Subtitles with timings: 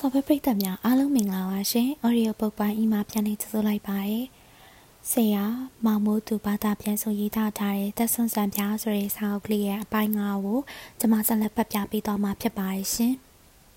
[0.00, 4.26] ဆော်ဘွဲပရိသတ်များအားလုံးမင်္ဂလာပါရှင်။ Audio Book ပိုင်းအီမာပြန်နေကြိုလိုက်ပါရယ်။
[5.10, 5.44] ဆရာ
[5.84, 10.60] မောင်မိုးသူဘာသာပြန်ဆိုရေးသားထားတဲ့သက်ဆွန်စံပြားဆိုတဲ့စာအုပ်ကလေးရဲ့အပိုင်း၅ကို
[10.98, 13.14] ကျွန်မဆက်လက်ဖတ်ပြပေးသွားမှာဖြစ်ပါတယ်ရှင်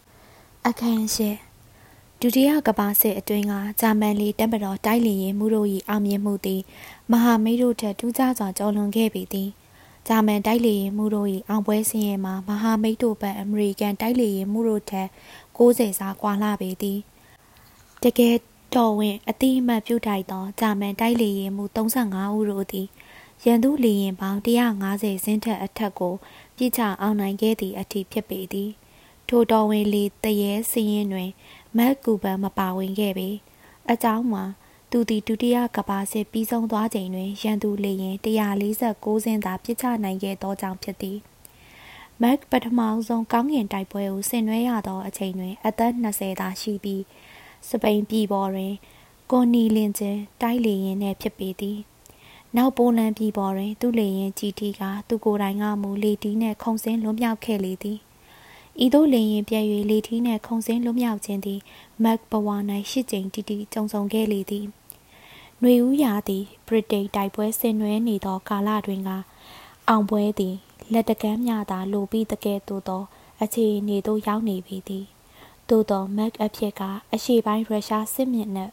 [0.68, 1.30] ။အခန်းရှိ
[2.22, 6.62] ဒုတိယကမ္ဘာစစ်အတွင်းကဂျာမန်လီတပ်မတော်တိုက်လီရင်မှုတို့၏အောင်မြင်မှုသည်
[7.12, 9.52] မဟာမိတ်တို့ထက်ထူးခြားစွာကျော်လွန်ခဲ့ပေသည်။
[10.08, 15.08] ဂျာမန်တိုက်လေရင်မှုတို့၏အောင်ပွဲစင်းရဲမှာမဟာမိတ်တို့ဘက်အမေရိကန်တိုက်လေရင်မှုတို့ထက်
[15.62, 17.00] 60စာကွာလှပေသည်
[18.04, 18.36] တကယ်
[18.76, 22.88] တော်ဝင်အတိအမှတ်ပြုထိုက်သောဂျာမန်တိုက်လေရင်မှု35ဦးတို့သည်
[23.46, 26.14] ရန်သူလေရင်ပေါင်း150စင်းထက်အထက်ကို
[26.58, 28.70] ပြစ်ချအောင်နိုင်ခဲ့သည့်အထိဖြစ်ပေသည်
[29.28, 31.30] ထိုတော်ဝင်လေတရေစည်ရင်တွင်
[31.78, 33.30] မက်ကူပန်မပါဝင်ခဲ့ပေ
[33.92, 34.44] အကြောင်းမှာ
[34.92, 41.18] သူသည်ဒုတိယကဘာစစ်ပြီးဆုံးသွားချိန်တွင်ရန်သူလေရင်146စင်းသာပြစ်ချနိုင်ခဲ့သောကြောင့်ဖြစ်သည်
[42.22, 47.04] မက်ပထမဆုံးကောင်းကင်တိုက်ပွဲကိုဆင်နွှဲရသောအချိန်တွင် အသက်20သာရှိပြီး
[47.70, 48.74] စပိန်ပြည်ပေါ်တွင်
[49.32, 51.78] ကိုနီလင်ချင်းတိုက်လေရင်နှင့်ဖြစ်ပေသည်
[52.58, 57.98] နောက်ပိုလန်ပြည်ပေါ်တွင် သူ့လေရင်ကြီးတီကသူကိုယ်တိုင်ကမူလေတီးနှင့်ခုံစင်းလွန်မြောက်ခဲ့လေသည်
[58.84, 61.60] ဤသို့လေရင်ပြည့်၍လေထီးနှင့်ခုံစင်းလွန်မြောက်ခြင်းသည်
[62.04, 62.48] မက်ဘဝ၌
[62.92, 64.66] ရှစ်ကြိမ်တီတီကြုံဆုံခဲ့လေသည်
[65.60, 69.10] ຫນွေဦးရာသည်ဗြိတိန်တိုက်ပွဲဆင်နွှဲနေသောကာလတွင်က
[69.90, 70.56] အောင်ပွဲသည်
[70.94, 73.04] လက်တကမ်းများသာလိုပြီးတကယ်သို့သော
[73.42, 75.06] အခြေအနေသို့ရောက်နေပြီသည်
[75.70, 76.82] သို့သောမက်အဖြစ်က
[77.14, 78.72] အရှေ့ပိုင်းရုရှားစစ်မြစ်နှင့်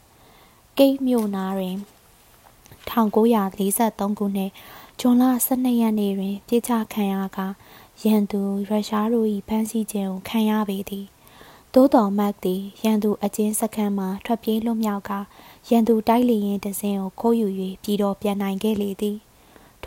[0.77, 1.77] ကိတ်မြို့နာတွင်
[2.89, 4.51] 1943ခုနှစ်
[4.99, 7.39] ဇွန်လ12ရက်နေ့တွင်ပြစ်ချခံရက
[8.03, 11.05] ရန်သူရုရှားတို့၏ဖမ်းဆီးခြင်းကိုခံရပေသည်
[11.73, 15.11] သို့တော်မက်သည်ရန်သူအကျဉ်းစခန်းမှထွက်ပြေးလွတ်မြောက်က
[15.69, 17.47] ရန်သူတိုက်လေရင်တစင်းကိုခိုးယူ၍
[17.83, 19.17] ပြည်တော်ပြန်နိုင်ခဲ့လေသည်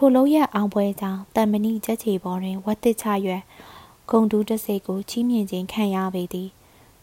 [0.04, 3.42] ထိုလုံးရအောင်ပွဲကြောင့်တန်မဏိချက်ချေပေါ်တွင်ဝတ်တစ်ချရွယ်
[4.10, 6.48] ဂုံတူးတစိတ်ကိုချီးမြှင့်ခြင်းခံရပေသည်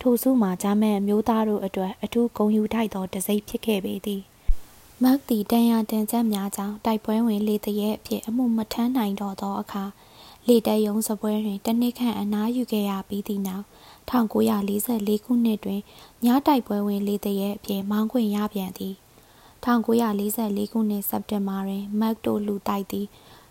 [0.01, 4.21] ထိုစုမှာဂျာမန်အမျိုးသားတို့အတွက်အထူးဂုဏ်ယူထိုက်သောတစိတ်ဖြစ်ခဲ့ပေသည်
[5.03, 9.83] မတ်တီတန်ရတန်ချက်များကြောင့်တိုက်ပွဲဝင်လေတရဲအဖြစ်အမှုမထမ်းနိုင်တော့သောအခါ
[10.47, 13.65] လေတယုံစပွဲတွင်တနစ်ခန့်အနားယူခဲ့ရပြီးသည့်နောက်
[14.09, 15.81] 1944ခုနှစ်တွင်
[16.25, 18.95] ညတိုက်ပွဲဝင်လေတရဲအဖြစ်မောင်းခွင့်ရပြန်သည်
[19.65, 23.07] 1944ခုနှစ်စက်တင်ဘာတွင်မက်တိုလူတိုက်သည်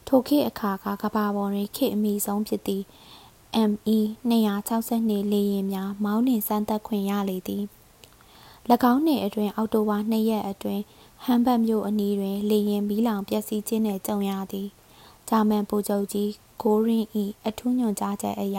[0.08, 2.84] ထိုခေတ်အခါကကဘာပေါ်တွင်ခေတ်အမိဆုံးဖြစ်သည့်
[3.70, 3.98] ME
[4.30, 7.64] 262လေယာဉ်များမောင်းနှင်စမ်းသပ်ခွင့်ရလေသည်၎
[8.92, 10.80] င်းနှင့်အတွင်အောက်တိုဘာ2ရက်အတွင်
[11.24, 14.68] ဟမ်ဘတ်မြို့အနီးတွင်လေယာဉ်မီးလောင်ပျက်စီးခြင်းနှင့်ကြုံရသည်
[15.28, 16.30] ဂျာမန်ဗိုလ်ချုပ်ကြီး
[16.62, 17.06] ဂိုရင်၏
[17.46, 18.58] အထူးညွှန်ကြားချက်အရ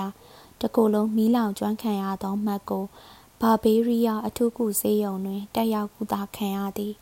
[0.61, 2.85] တကိုယ်လုံးမီးလောင်ကျွမ်းခံရသောမတ်ကို
[3.41, 6.93] ဘာဘေးရီးယားအထူးကုဆေးရုံတွင်တက်ရောက်ကုသခံရသည်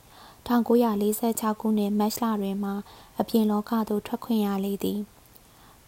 [0.47, 2.71] 1946ခုနှစ်မတ်လတွင်မှ
[3.19, 4.99] အပြင်လောကသို့ထွက်ခွင့်ရလေသည်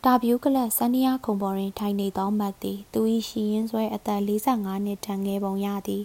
[0.03, 3.00] တာဗျူးကလပ်ဆန်နီယာခုံပေါ်တွင်ထိုင်နေသောမတ်သည်သူ၏
[3.30, 6.03] ရှိရင်းဆွဲအသက်45နှစ်ထံငယ်ပုံရသည်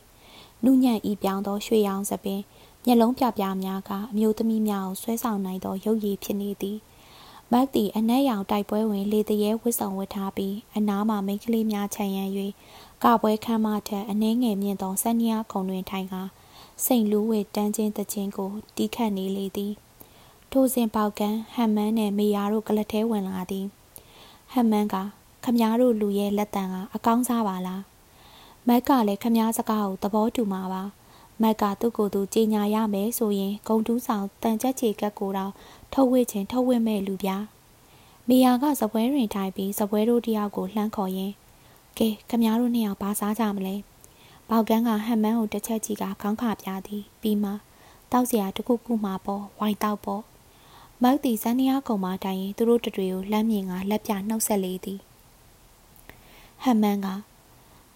[0.65, 2.41] နုညံ့ဤပြောင်းသောရွှေရောင်စပင်
[2.85, 6.79] မျက်လုံးပြပြများကအမျိုးသမီးများကိုဆွဲဆောင်နိုင်သောရုပ်ရည်ဖြစ်နေသည်
[7.53, 12.25] မတ်သည်အနက်ရောင်တိုက်ပွဲဝင်လေတရေဝစ်ဆောင်ဝတ်ထားပြီးအနားမှမိန်းကလေးများခြံရံ၍
[13.03, 16.23] ကပွဲခမ်းမထက်အနှဲငယ်မြင့်သောဆန်နီယာခုံတွင်ထိုင်ကာ
[16.85, 19.73] စိန်လူးဝေတန်းချင်းတချင်းကိုတီးခတ်နေလေသည်
[20.51, 23.67] ထိုစဉ်ပေါကန်ဟမ်မန်းနှင့်မေယာတို့ကလထဲဝင်လာသည်
[24.53, 24.97] ဟမ်မန်းက
[25.45, 27.83] ခမားတို့လူရဲ့လက်တံကအကောင်းစားပါလား
[28.69, 30.83] မက်ကလည်းခမားစကားကိုသဘောတူမှာပါ
[31.43, 35.53] မက်ကသူ့ကိုယ်သူကြီးညာရမယ်ဆိုရင်ဂုံတူးဆောင်တန်ချက်ချေကက်ကိုတော့
[35.93, 37.45] ထုတ်ဝစ်ခြင်းထုတ်ဝစ်မဲ့လူပြား
[38.29, 41.35] မေယာကစပွဲတွင်ထိုင်ပြီးစပွဲတို့တယောက်ကိုလှမ်းခေါ်ရင်း
[41.99, 43.75] ကဲခမားတို့နှစ်ယောက်ဘာစားကြမလဲ
[44.51, 47.51] ဘောက်ကန်းကဟန်မန်းကိုတစ်ချက်ကြည့်ကခေါင်းခါပြသည်ပြီးမှ
[48.13, 50.23] တောက်စရာတခုခုမှပေါ်ဝိုင်တောက်ပေါ်
[51.03, 55.01] မောက်တီဇန်နီယာကုံမှာတိုင်ရင်သူတို့တတွေကိုလမ်းမြင်ကလက်ပြနှုတ်ဆက်လေသည်
[56.63, 57.09] ဟန်မန်းက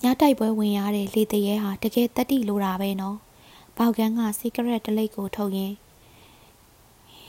[0.03, 3.17] ညတိုက်ပွဲဝင်ရတဲ့လေတရဲဟာတကယ်တတိလိုတာပဲနော်
[3.77, 5.77] ဘောက်ကန်းကစီကရက်တလိပ်ကိုထုတ်ရင်း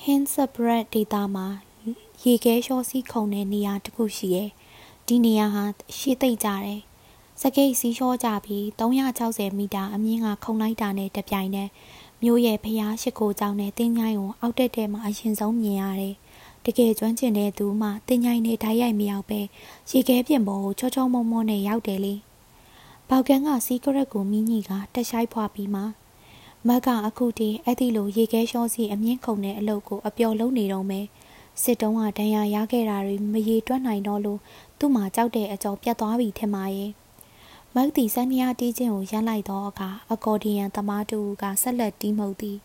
[0.04, 1.48] ဟင်းဆပ်ဘရက်ဒေတာမှာ
[2.24, 4.50] ရေခဲလျှောစီးခုံတဲ့နေရာတစ်ခုရှိရဲ့
[5.08, 5.64] ဒီနေရာဟာ
[5.98, 6.82] ရှေ့သိမ့်ကြတယ်
[7.42, 11.70] စကိတ်စီးလျှောကြပြီး360မီတာအမြင့်ကခုံလိုက်တာနဲ့တပြိုင်နက်
[12.24, 16.16] မြို့ရဲ့ဖျားရှိခိုးကြောင်းနဲ့တင်းញိုင်းကိုအောက်တက်တဲ့မှာအရင်ဆုံးမြင်ရတယ်။
[16.66, 19.40] တကယ်ကျွမ်းကျင်တဲ့သူမှတင်းញိုင်းနဲ့ဓာတ်ရိုက်မရောက်ပဲ
[19.92, 22.14] ရေခဲပြင်ပေါ်ကိုချောချောမောမောနဲ့ရောက်တယ်လေ။
[23.10, 25.82] ပေါကန်ကစီကရက်ကိုမိညီကတက်ရှိုက်ဖွာပြီးမှ
[26.68, 31.06] မက်ကအခုတည်းအဲ့ဒီလိုရေခဲလျှောစီအမြင့်ခုံတဲ့အလုပ်ကိုအပျော်လုံးနေတော့မယ်။
[31.62, 34.40] စစ်တုံးကဒဏ်ရာရခဲ့တာတွေမရေတွက်နိုင်တော့လို့
[34.80, 36.92] သူ့မှာကြောက်တဲ့အကြောပြတ်သွားပြီထင်ပါရဲ့။
[37.76, 42.58] မက်တီဆန်နီယာတီးခြင်းကိုရပ်လိုက်သောအခါအကော်ဒီယန်သမားတူကဆက်လက်တီးမှုတ်သည်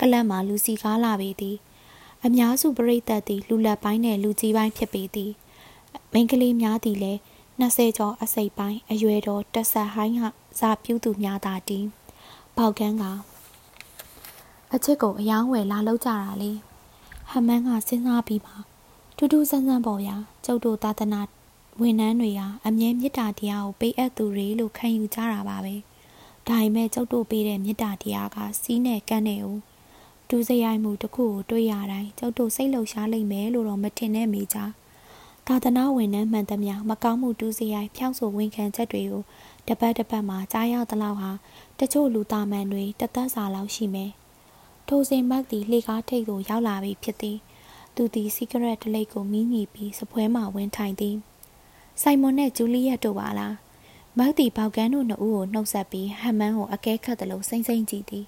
[0.00, 1.56] ကလပ်မှာလူစီကားလာပေသည်
[2.24, 5.32] အများစုပရိသတ်သည်လူလက်ပိုင်းနှင့်လူကြီးပိုင်းဖြစ်ပေသည်
[6.12, 7.18] မိန်းကလေးများသည်လည်း
[7.60, 10.22] 20ကျော်အစိပ်ပိုင်းအရွယ်တော်တက်ဆက်ဟိုင်းက
[10.58, 11.86] ဇာပြူးသူများသာတီး
[12.56, 13.04] ပေါကန်းက
[14.74, 16.50] အချစ်ကိုအယောင်းဝယ်လာလောက်ကြတာလေ
[17.30, 18.52] ဟမန်းကစဉ်းစားပြီးမှ
[19.16, 21.20] ထူးထူးဆန်းဆန်းပေါ်ဗျာကျုပ်တို့သာသနာ
[21.80, 25.74] ဝန်ထမ်းတွေဟာအမြဲမေတ္တာတရားကိုပေးအပ်သူတွေလို့ခံယူကြတာပါပဲ
[26.48, 29.58] ဒါပေမဲ့ကျုပ်တို့ပေးတဲ့မေတ္တာတရားကစီးနဲ့ကန်းနဲ့ဦး
[30.28, 34.58] ဒူးစရိုက်မှုတစ်ခုကိုတွေ့ရတိုင်းကျုပ်တို့စိတ်လှုပ်ရှားလိမ့်မယ်လို့တော့မထင်နဲ့မိကြ
[35.46, 39.22] သာသနာဝန်ထမ်းမှန်သမျှမကောင်းမှုဒူးစရိုက်ဖြောင်းဆိုဝန်ခံချက်တွေကို
[39.68, 41.30] တပတ်တပတ်မှာကြားရသလောက်ဟာ
[41.78, 44.10] တချို့လူသားမှန်တွေတသက်စာလောက်ရှိမယ်
[44.88, 47.38] ထိုစဉ်မတ်သည်လှေကားထိပ်သို့ရောက်လာပြီဖြစ်သည်
[47.94, 51.16] သူသည်စီကရက်တလိပ်ကိုမီးညီပြီးစပွဲမှဝင်ထိုင်သည်
[52.00, 53.54] ဆိုင်မွန်နဲ့ဂျူလီယက်တို့ပါလား
[54.18, 58.26] မတ်တီပေါကန်တို့နှစ်ဦးကိုနှုတ်ဆက်ပြီးဟမ်မန်းကိုအကဲခတ်သလိုစိမ့်စိမ့်ကြည့်သည်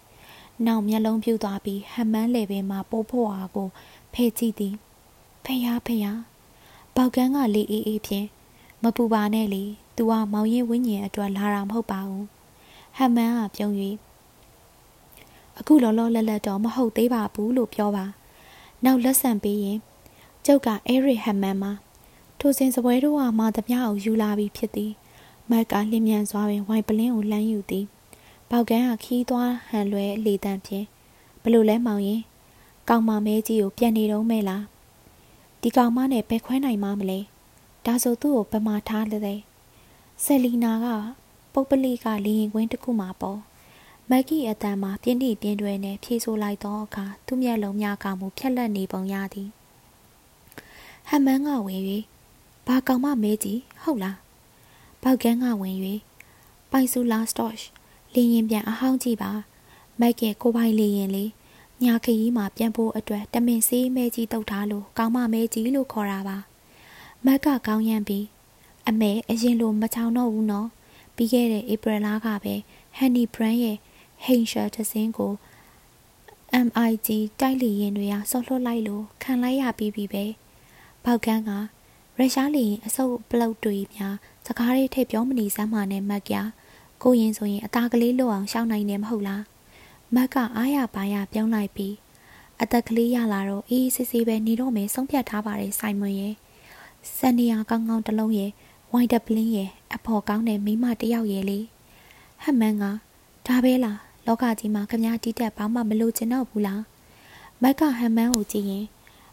[0.67, 3.69] နောက်မျက်လုံးပြူသွားပြီးဟမ်မန်းလေပင်မှာပိုးဖို့အားကို
[4.15, 4.75] ဖဲကြည့်သည်
[5.45, 6.21] ဖယားဖယား
[6.97, 8.27] ပေါကန်ကလေအေးအေးဖြင့်
[8.83, 9.63] မပူပါနဲ့လေ
[9.97, 12.27] သူကမောင်ရင်ဝင်းညင်အတွက်လာတာမဟုတ်ပါဘူး
[12.97, 13.73] ဟမ်မန်းကပြုံး၍
[15.59, 18.05] အခုလောလောလတ်လတ်တော့မဟုတ်သေးပါဘူးလို့ပြောပါ
[18.85, 19.79] နောက်လက်ဆံပေးရင်
[20.47, 21.73] ကျုပ်ကအဲရစ်ဟမ်မန်မှာ
[22.47, 24.93] ထိုစဉ်စပွဲတို့ကမှသမျှကိုယူလာပြီးဖြစ်သည်
[25.51, 27.87] မက်ကလျင်မြန်စွာပင်ဝိုင်ပလင်းကိုလှမ်းယူသည်
[28.51, 30.87] ပေါကန်းကခီးသွားဟန်လွဲလေတန့်ဖြင့်
[31.43, 32.23] ဘလို့လဲမောင်ရင်
[32.89, 34.65] ကောင်မမဲကြီးကိုပြန်နေတော့မဲလား
[35.61, 37.19] ဒီကောင်မနဲ့ဘယ်ခွဲနိုင်မှမလဲ
[37.87, 39.35] ဒါဆိုသူ့ကိုဗမာထားလဲ
[40.25, 40.87] ဆယ်လီနာက
[41.53, 43.41] ပုပ်ပလိကလေရင်ကွင်းတစ်ခုမှာပေါ့
[44.11, 49.49] မက်ကီအတန်မှာပြင်းတိပြင်းတွဲနဲ့ဖြေဆိုလိုက်သောအခါသူ့မျက်လုံးများကမူဖြက်လက်နေပုံရသည်
[51.09, 51.85] ဟမ်မန်းကဝင်၍
[52.67, 54.19] ဘာကောင်မမဲကြီးဟုတ်လား
[55.03, 55.77] ဘောက်ကန်းကဝင်၍
[56.71, 57.55] ပိုင်ဆူလာစတော့
[58.15, 59.33] လေရင်ပြန်အဟောင်းကြည့်ပါ
[60.01, 61.31] မက်ကရဲ့ကိုပိုင်လေရင်လေး
[61.83, 66.37] ညာခရီးမှာပြန်ဖို့အတွက်တမင်စေးမဲကြီးတုတ်ထားလို့ကောင်းမမဲကြီးလို့ခေါ်တာပါ
[67.27, 68.25] မက်ကကောင်းရမ်းပြီး
[68.89, 70.69] အမေအရင်လိုမချောင်တော့ဘူးနော်
[71.17, 72.55] ပြီးခဲ့တဲ့ဧပြီလကပဲ
[72.97, 73.77] ဟန်နီဘရန်ရဲ့
[74.25, 75.33] ဟိန်ရှာတစင်းကို
[76.67, 77.09] MIG
[77.41, 80.25] တိုက်လေရင်တွေကဆော့လွှတ်လိုက်လို့ခံလိုက်ရပြီးပြီပဲ
[81.05, 81.51] ပေါက်ကန်းက
[82.19, 84.15] ရုရှားလေရင်အစုပ်ပလုတ်တွေများ
[84.47, 86.35] စကားလေးထည့်ပြောမနေစမ်းမှနဲ့မက်ပြ
[87.03, 89.43] ကိုရင်ဆိုရင်အသားကလေးလွတ်အောင်ရှောင်းနိုင်တယ်မဟုတ်လား
[90.15, 91.95] မက်ကအားရပါရပြောင်းလိုက်ပြီး
[92.61, 96.35] အသက်ကလေးရလာတော့အေးစစ်စစ်ပဲနေတော့မယ်ဆုံးဖြတ်ထားပါတယ်ဆိုင်မွန်ရဲ့
[97.17, 98.51] စန်နီယာကောင်းကောင်းတစ်လုံးရဲ့
[98.93, 101.59] ဝိုင်ဒပလင်းရဲ့အဖော်ကောင်းတဲ့မိမတယောက်ရဲ့လေ
[102.43, 102.85] ဟက်မန်က
[103.47, 106.83] ဒါပဲလားလောကကြီးမှာခမားတီးတက်ဘာမှမလို့ချင်တော့ဘူးလား
[107.63, 108.85] မက်ကဟမ်မန်းကိုကြည့်ရင်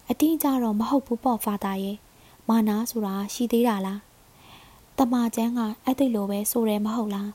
[0.09, 1.97] အတင်းကြတော့မဟုတ်ဘူးပေါ့ဖာသာရဲ့
[2.51, 3.99] မာနာဆိုတာရှိသေးတာလား
[4.97, 7.31] တမချန်းကအဲ့ဒီလိုပဲဆိုတယ်မဟုတ်လား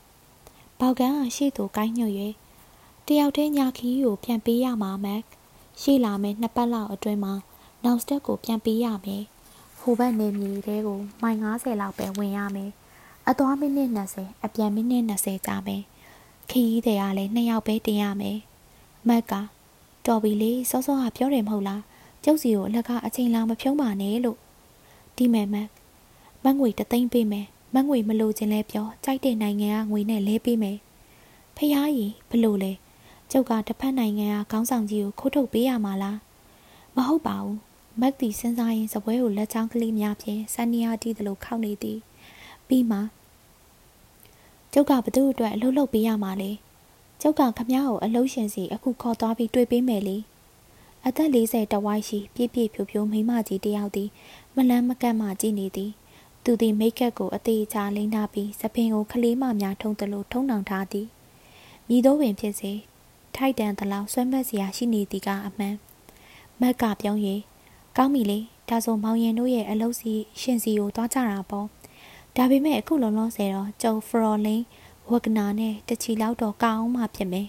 [0.79, 2.13] ဘောက်ကန်းကရှေ့သူကိုင်းညွတ်၍
[3.07, 5.21] တယောက်တည်းညာခီးကိုပြန်ပေးရမှာမက်
[5.81, 7.33] ရှိလာမယ်နှစ်ပတ်လောက်အတွင်းမှာ
[7.83, 9.23] နောက်စတက်ကိုပြန်ပေးရမယ်
[9.79, 12.71] ဟိုဘက်နေမြေတဲကိုမိုင်90လောက်ပဲဝင်ရမယ်
[13.29, 15.81] အသွားမိနစ်20အပြန်မိနစ်20ကြာမယ်
[16.51, 18.37] ခီးတွေကလည်းနှစ်ယောက်ပဲတင်ရမယ်
[19.07, 19.33] မက်က
[20.05, 21.81] တော်ပြီလေစောစောကပြောတယ်မဟုတ်လား
[22.23, 24.39] ကျုပ်စီကိုအလကအချိန်လာမဖြုံးပါနဲ့လို့
[25.17, 25.67] ဒီမဲ့မက်
[26.43, 30.77] မငွေတသိန်းပေးမယ်မငွေမလို့ခြင်းလဲပြောကြိုက်တဲ့နိုင်ငံကငွေနဲ့လဲပေးမယ်
[31.55, 32.71] ဖះကြီးဘလို့လဲ
[33.31, 36.17] ကျုပ်ကတစ်ဖက်နိုင်ငံကခေါင်းဆောင်ကြီးကိုခိုးထုတ်ပေးရမှာလား
[36.95, 37.57] မဟုတ်ပါဘူး
[37.99, 41.99] မက်တီစဉ်းစားရင်စပွဲကိုလက်ချောင်းကလေးများဖြင့်ဆန်နီယာတီးသလိုခောက်နေသည်
[42.67, 42.99] ပြီးမှ
[44.73, 46.51] ကျုပ်ကဘသူ့အတွက်အလုပ်လုပ်ပေးရမှာလေ
[47.21, 50.17] ကျုပ်ကခမ ्या ကိုအလုပ်ရှင်စီအခုခေါ်သွားပြီးတွေ့ပေးမယ်လေ
[51.05, 54.09] အသက်40တဝိုက်ရှိပြည့်ပြည့်ဖြိုဖြိုမိမကြီးတယောက်သည်
[54.57, 55.91] မလန်းမကန့်မှကြည့်နေသည်
[56.43, 61.07] သူသည်မိတ်ကပ်ကိုအသေးချာလိမ့်ထားပြီးစပင်ကိုခလေးမများထုံသလိုထုံနှောင်ထားသည်
[61.87, 62.71] မြည်သောပင်ဖြစ်စေ
[63.35, 65.75] ထိုက်တန်သလောက်ဆွဲမက်စရာရှိနေသည်ကအမှန်
[66.61, 67.21] မက်ကပြောင်း၍
[67.97, 71.67] ကောင်းပြီလေဒါဆိုမောင်ရင်တို့ရဲ့အလုပ်စီရှင်စီကိုသွားကြတာပေါ့
[72.35, 74.63] ဒါပေမဲ့အခုလုံးလုံးဆယ်တော့ကျုံဖရော်လင်း
[75.11, 77.47] ဝဂနာနဲ့တချီလောက်တော့ကောင်းမှဖြစ်မယ်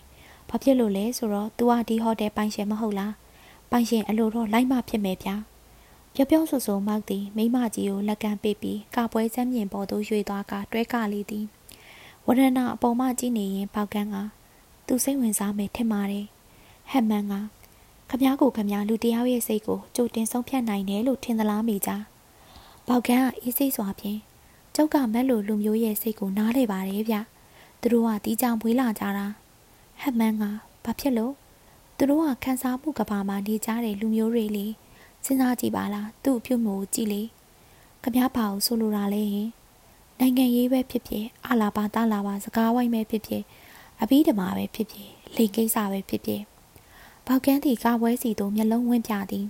[0.48, 3.14] ဘာဖြစ်လို့လဲဆိုတော့ तू ကဒီဟိုတယ်ပိုင်ရှင်မဟုတ်လား
[3.70, 5.36] ပိုင်ရှင်အလိုတော့လိုက်မှဖြစ်မယ်ဗျာ
[6.20, 11.44] ပြောပြောဆိုဆိုမောက်သည်မိမကြီးကိုလက်ကမ်းပေးပြီးကာပွဲစမ်းမြင်ပေါ်သို့ရွေသွားကတွဲကလေးသည်
[12.26, 14.16] ဝရဏအပေါ်မှကြည့်နေရင်ပေါက်ကန်းက
[14.86, 16.26] သူစိတ်ဝင်စားမယ်ထင်ပါတယ်
[16.90, 17.34] ဟက်မန်က
[18.10, 21.90] ခမားကိုခမားလူတယောက်ရဲ့စိတ်ကိုကြိုတင်ဆုံးဖြတ်နိုင်တယ်လို့ထင်သလားမိကြ
[22.86, 24.18] ပေါက်ကန်းကအေးစိတ်စွာဖြင့်
[24.74, 27.16] ကျုပ်ကမက်လိုလူမျိုးရဲ့စိတ်ကိုနားလေပါတယ်ဗျ
[27.80, 29.26] သူတို့ကတီးကြောင်မွေးလာကြတာ
[30.00, 30.44] ဟက်မန်က
[30.84, 31.32] ဘာဖြစ်လို့
[31.96, 34.68] သူတို့ကခန်းစားမှုကဘာမှာနေကြတဲ့လူမျိုးတွေလေ
[35.28, 37.22] စဉ်းစားကြည့်ပါလားသူ့အပြုတ်မျိုးကြည့်လေ
[38.02, 39.48] ခမားပါအောင်ဆိုလိုတာလဲဟင်
[40.18, 43.42] နိုင်ငံရေးပဲဖြစ်ဖြစ်အလာပါတလာပါစကားဝိုင်းပဲဖြစ်ဖြစ်
[44.02, 46.42] အဘိဓမ္မာပဲဖြစ်ဖြစ်လိန်ကိစ္စပဲဖြစ်ဖြစ်
[47.26, 49.46] ဘောက်ကန်းတီကာပွဲစီတို့မျက်လုံးဝင့်ပြသည်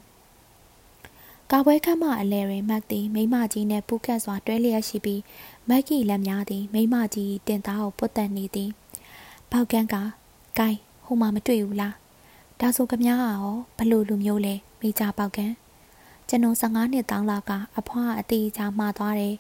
[1.51, 5.23] ကာပွဲခမ်းမအလဲတွင်မက်သည်မိမကြီးနှင့်ပူးကတ်စွာတွဲလျက်ရှိပြီး
[5.69, 8.71] မက်ကီလက်များသည်မိမကြီးတင်သားကိုပုတ်တက်နေသည်
[9.51, 9.95] ပေါကန်းက
[10.59, 11.95] ဂိုင်းဟိုမှာမတွေ့ဘူးလား
[12.61, 15.55] ဒါဆိုကမားရောဘလို့လူမျိုးလဲမိကြပေါကန်း
[16.29, 19.37] ကျွန်တော်15နှစ်တောင်းလောက်ကအဖွားအတီးချာမှားသွားတယ်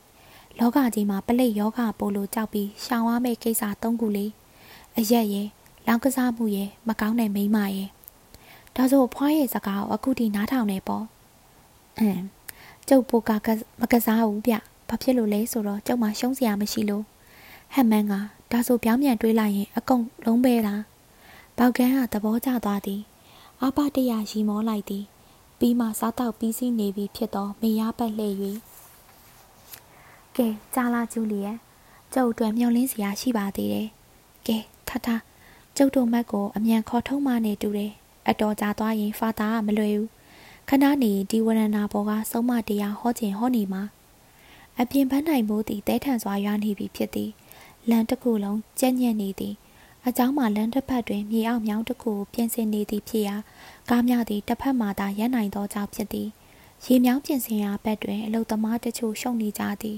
[0.58, 4.30] လောကကြီးမှာပလိတ်ယောဂပို့လို့ကြောက်ပြီးရှောင်ရမယ့်ကိစ္စ၃ခုလေး
[4.98, 5.46] အရက်ရဲ့
[5.86, 7.88] လောင်ကစားမှုရဲ့မကောင်းတဲ့မိမရဲ့
[8.76, 11.04] ဒါဆိုဖွားရဲ့စကားကိုအခုထိနားထောင်နေပေါ့
[11.98, 12.24] အင်း
[12.88, 13.30] ကျုပ်ပိုက
[13.80, 14.54] မကစားဘူးဗျ
[14.88, 17.04] ဘာဖြစ်လို့လဲဆိုတော့ကျုပ်မှရှုံးစရာမရှိလို့
[17.74, 18.14] ဟမ်မန်က
[18.52, 20.82] ဒါဆိုပြောင်းပြန်တွေးလိုက်ရင်အကုန်လုံးပဲလား
[21.58, 23.00] ဘောက်ကန်းကသဘောကျသွားသည်
[23.62, 25.04] အပတရရီမောလိုက်သည်
[25.58, 28.36] ပြီးမှစားတော့ပြီးစီးနေပြီဖြစ်သောမေရပတ်လှည့်၍
[30.36, 31.58] ကဲကြားလာကျူလီရဲ့
[32.14, 33.88] ကျုပ်အတွက်မျောလင်းစရာရှိပါသေးတယ်
[34.46, 35.08] ကဲထထ
[35.76, 37.92] ကျုပ်တို့မက်ကိုအမြန်ခေါ်ထုံးမနေတူတယ်
[38.28, 40.08] အတော်ကြာသွားရင်ဖာတာကမလွယ်ဘူး
[40.68, 43.82] ခဏနေဒီဝရဏဘောကဆုံးမတရားဟောခြင်းဟောနေမှာ
[44.78, 47.30] အပြင်ပန်းနိုင်မိုးသည်တဲထန်စွာရွာနေပြီဖြစ်သည်
[47.90, 49.54] လမ်းတစ်ခုလုံးကြက်ညက်နေသည်
[50.07, 53.35] အเจ้าမှလမ်းတစ်ဖက်တွင်မြေအောက်မြောင်းတစ်ခုပြင်ဆင်နေသည်ဖြစ်ရာ
[53.89, 56.29] ကားများသည်တစ်ဖက်မှသာရပ်နိုင်သောကြောင့်ဖြစ်သည်
[56.85, 59.97] ရေမြောင်းပြင်ဆင်ရာဘက်တွင်အလုသမားတချို့ရှုံနေကြသည်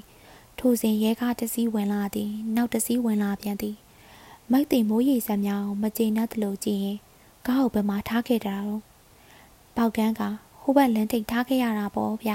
[0.60, 3.76] ထိုစဉ်ရဲကားတစ်စီးဝင်လာသည်နောက်တစ်စီးဝင်လာပြန်သည်
[4.52, 6.98] မိုက်တင်မိုးရိပ်ဆက်များမကျေနပ်သလိုကြည့်ရင်
[7.48, 8.82] ကားကိုဘယ်မှာထားခဲ့တာတော့
[9.76, 10.22] ပေါက်ကန်းက
[10.62, 12.32] ဟိုဘက်လမ်းထိပ်ထားခဲ့ရတာပေါ့ဗျ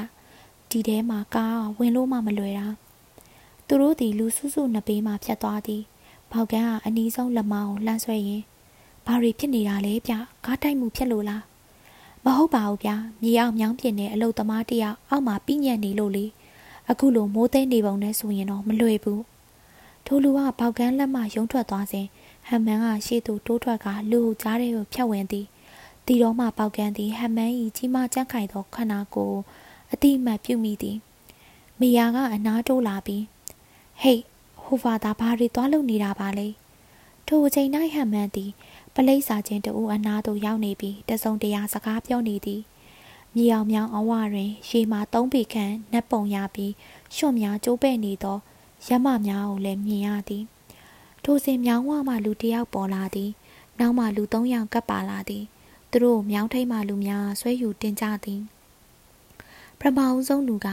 [0.71, 2.67] ဒီထဲမှာကားဝင်လို့မှမလွယ်တာ
[3.67, 5.83] သူတို့ဒီလူစုစုနှစ်ပေးမှဖြတ်သွားသည်
[6.32, 8.44] ဘောက်ကန်းကအနီးဆုံးလက်မကိုလှမ်းဆွဲရင်
[9.06, 10.14] ဘာတွေဖြစ်နေတာလဲဗျ
[10.46, 11.44] ကားတိုက်မှုဖြစ်လို့လား
[12.24, 12.90] မဟုတ်ပါဘူးဗျ
[13.22, 16.26] မြေအောင်မြောင်းပြင်းတဲ့အလုတ်သမားတယောက်အောက်မှာပြညံ့နေလို့လေ
[16.90, 19.24] အခုလိုမိုးသိမ်းနေပုံနဲ့ဆိုရင်တော့မလွယ်ဘူး
[20.06, 22.06] ထိုလူကဘောက်ကန်းလက်မရုံထွက်သွားစဉ်
[22.48, 25.46] ဟမ်မန်ကရှေ့သို့တိုးထွက်ကလူဟုကြားထဲကိုဖြတ်ဝင်သည်
[26.06, 29.40] တီတော်မှပေါက်ကန်းသည်ဟမ်မန်၏ကြီးမားကြမ်းခိုင်သောခန္ဓာကိုယ်
[29.92, 30.98] အတိအမှတ်ပြုမိသည်
[31.80, 33.24] မိယာကအနားတိုးလာပြီး
[34.02, 34.22] ဟေး
[34.66, 36.48] ဟိုဖာသာဘာတွေသွားလုပ်နေတာပါလဲ
[37.28, 38.52] ထိုအချိန်၌ဟမ်မန်သည်
[38.94, 42.62] ပလိတ်စာချင်းတူအနားသို့ရောက်နေပြီးတစုံတရာစကားပြောနေသည်
[43.36, 46.74] မြေအောင်မြောင်အဝတွင်ရေမာသုံးပေခန့်နက်ပုံရပြီး
[47.16, 48.38] ရွှွန့်များကျိုးပဲ့နေသော
[48.88, 50.44] ရမများကိုလည်းမြင်ရသည်
[51.24, 53.32] ထိုစဉ်မြောင်းဝမှလူတယောက်ပေါ်လာသည်
[53.80, 55.44] နောက်မှလူ၃ယောက်ကပ်ပါလာသည်
[55.92, 58.42] သူတို့မြောင်းထိတ်မှလူများဆွဲယူတင်ကြသည်
[59.80, 60.68] ပထမအဆုံးလူက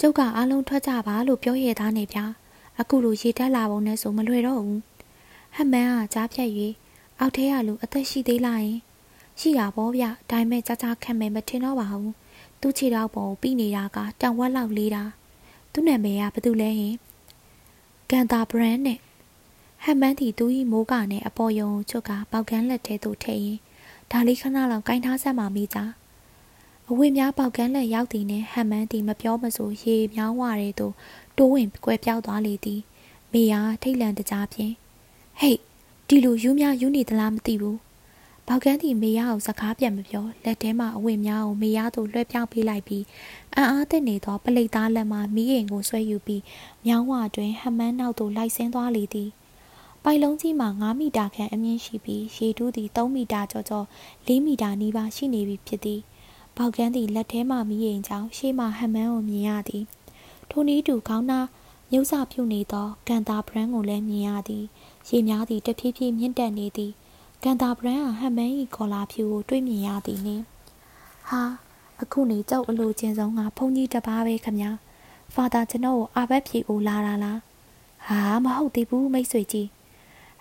[0.00, 2.24] ကျုပ်ကအားလုံးထွက်ကြပါလို့ပြောရသားနေဗျာ
[2.80, 4.82] အခုလိုရေတက်လာပုံနဲ့ဆိုမလွယ်တော့ဘူး
[5.56, 6.50] ဟမန်းကကြားဖြတ်၍
[7.18, 8.78] အောက်ထဲကလူအသက်ရှိသေးလားယင်
[9.40, 12.12] ရှိတာပေါ့ဗျဒါပေမဲ့ကြကြခက်မယ်မထင်တော့ပါဘူး
[12.60, 15.04] သူ့ခြေထောက်ပေါ်ပြီးနေတာကတောင်ဝက်လောက်လေးတာ
[15.72, 16.94] သူ့နာမည်ကဘာတူလဲဟင်
[18.10, 18.98] ကန်တာဘရန်နဲ့
[19.84, 23.58] ဟမ်မန်းတီသူ၏မိုးကနဲ့အပေါ်ယုံချွတ်ကပေါက်ကန်းလက်ထဲသို့ထည့်ရင်
[24.10, 25.78] ဒါလေးခဏလောက်ကင်ထားဆက်မှမိကြ
[26.90, 30.94] အဝိများပေါက်ကန်းလက်ရောက်သည်နှင့်ဟမ်မန်းတီမပြောမဆိုရေမြောင်းဝရဲသို့
[31.38, 32.80] တိုးဝင်ကွယ်ပြောက်သွားလေသည်
[33.32, 34.72] မိယာထိတ်လန့်တကြားဖြင့်
[35.40, 35.58] ဟေ့
[36.08, 37.78] ဒီလိုယူးများယူးနေသလားမသိဘူး
[38.46, 43.04] ဘောက်ကန်းတီမေယာကိုစကားပြန်မပြောလက်ထဲမှာအဝိများကိုမေယာသို့လွှဲပြောင်းပေးလိုက်ပြီး
[43.54, 46.42] အံ့အားသင့်နေသောပလိတ်သားလက်မှမီးအိမ်ကိုဆွဲယူပြီး
[46.86, 49.30] မြောင်းဝတွင်ဟမန်းနောက်သို့လိုက်ဆင်းသွားလေသည်
[50.02, 53.86] ပိုင်လုံးကြီးမှာ9မီတာခန့်အမြင့်ရှိပြီးရေတူးသည်3မီတာကျော်ကျော်
[54.26, 56.00] 4မီတာနီးပါးရှိနေပြီဖြစ်သည်
[56.56, 59.84] ဘောက်ကန်းသည်လက်ထဲမှမီးရင်ကြောင့်ရှေ့မှဟမန်းကိုမြင်ရသည်
[60.50, 61.46] ထိုနည်းတူခေါင်းသား
[61.90, 64.64] မြုပ်စပြုနေသောကန်တာဘရန်ကိုလည်းမြင်ရသည်
[65.08, 66.92] ရေများသည်တဖြည်းဖြည်းမြင့်တက်နေသည်
[67.42, 70.44] ကန်တာဘရန်ဟာဟမန်း၏ကော်လာဖြူကိုတွေ့မြင်ရသည်နှင့်
[71.28, 71.42] ဟာ
[72.02, 74.70] အခုနေကြောက်အလိုချင်းဆုံးကဘုန်းကြီးတပားပဲခမညာ
[75.34, 77.40] ဖာသာကျွန်တော်ကိုအာဘတ်ဖြေကိုလာတာလား
[78.06, 79.68] ဟာမဟုတ်သေးဘူးမိတ်ဆွေကြီး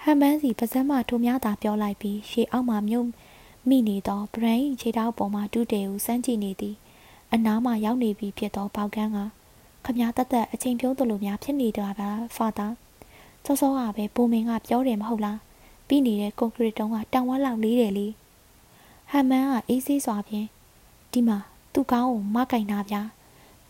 [0.04, 3.08] ဟမ်မန်းစီပါဇက်မှထိုများသာပြောလိုက်ပြီးရှေအောက်မှမြုပ်
[3.70, 6.76] မိနေသောဗရန်၏ခြေထောက်ပေါ်မှတူးတဲကိုစမ်းကြည့်နေသည်
[7.34, 9.20] အနားမှရောက်နေပြီဖြစ်သောပေါကန်းက
[9.86, 12.68] ခမားတက်တက်အချိန်ပြုံးသလိုများဖြစ်နေတာပါဖာသာ
[13.46, 15.40] စောစောကပဲဘိုမင်ကပြောတယ်မဟုတ်လား
[15.88, 18.08] ပြီးနေတဲ့ကွန်ကရစ်တုံးကတောင်ဝက်လောက်လေးတယ်လေ
[19.12, 20.48] ဟမ်မန်းကအေးဆေးစွာဖြင့်
[21.12, 21.38] ဒီမှာ
[21.74, 23.02] သူ့ကောင်းကိုမကင်တာဗျာ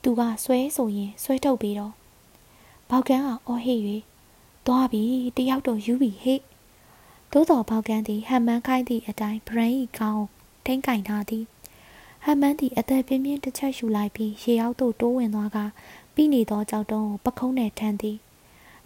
[0.03, 1.93] သူကဆွဲဆိုရင်ဆွဲထုတ်ပြီးတော့
[2.89, 3.79] ဘောက်ကန်းကအော်ဟစ်၍
[4.65, 5.01] သွားပြီ
[5.37, 6.39] တယောက်တော့ယူပြီဟဲ့
[7.31, 10.25] သို့တော်ပေါကန်းသည်ဟမ်မန်းခိုင်းသည့်အတိုင်းဘရန်၏ကောင်း
[10.65, 11.45] ထိန်ကင်ထားသည်
[12.23, 15.57] ဟမ်မန်းသည်အသက်ပြင်းပြင်းတစ်ချက်ယူလိုက်ပြီးရေရောက်သို့တိုးဝင်သွားက
[16.15, 18.17] ပြီးနေသောကြောက်တုံးကိုပခုံးနဲ့ထမ်းသည်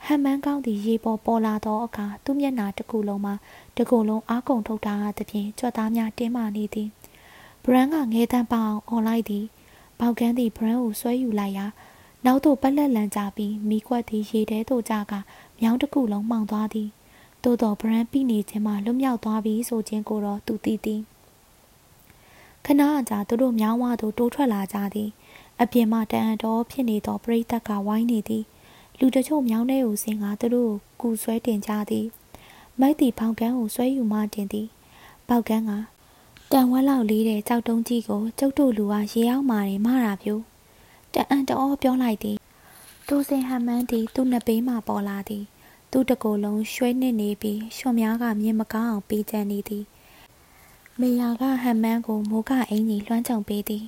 [0.06, 3.36] ဟမ်မန်းကောင်းသည်ရေပေါ်ပေါ်လာသောအခါသူ့မျက်နှာတစ်ခုလုံးမှာ
[3.78, 6.90] တစ်ခုလုံးအားကုန်ထုတ်ထားသဖြင့်ကြွက်သားများတင်းမာနေသည်
[7.64, 9.46] ဘရန်ကငဲတန်းပအောင်អွန်လိုက်သည်
[10.00, 11.66] ပေါကန်းသည်ဘရန်ကိုဆွဲယူလိုက်ရာ
[12.26, 15.14] နောက်သို့ပက်လက်လန်ကြပြီးမိခွက်သည်ရေထဲသို့ကျက
[15.60, 16.90] မြောင်းတစ်ခုလုံးမှောင်သွားသည်
[17.44, 21.02] သို့တော်ဗရန်ပိနေခြင်းမှလွတ်မြောက်သွားပြီဆိုခြင်းကိုတော့သူသိသည်
[22.66, 25.10] ခဏအကြာသူတို့မြောင်းဝသို့တိုးထွက်လာကြသည်
[25.62, 28.44] အပြင်မှတန်အတော်ဖြစ်နေသောပရိသတ်ကဝိုင်းနေသည်
[29.00, 32.08] လူတချို့မြောင်းထဲကိုဆင်းကသူတို့ကိုကူဆွဲတင်ကြသည်
[32.80, 34.68] မိုက်တီဖောင်ကန်းကိုဆွဲယူမှတင်သည်
[35.28, 35.72] ပေါက်ကန်းက
[36.52, 40.42] တန်ဝက်လောက်လေးတဲ့ကြောက်တုံးကြီးကိုကျုပ်တို့လူကရေအောင်မာနေမတာပြို့
[41.14, 42.38] တအံ့တော်ပြောလိုက်သည်
[43.08, 45.44] တိုးစင်ဟမန်းသည်သူ့နှစ်ပေးမှပေါ်လာသည်
[45.92, 49.86] သူ့တကိုယ်လုံးရွှဲနစ်နေပြီးရွှွန်များကမြင်မကောင်းအောင်ပေးချနေသည်
[51.00, 53.84] မေယာကဟမ်မန်းကိုမိုးကအင်ကြီးလွှမ်းခြုံပေးသည်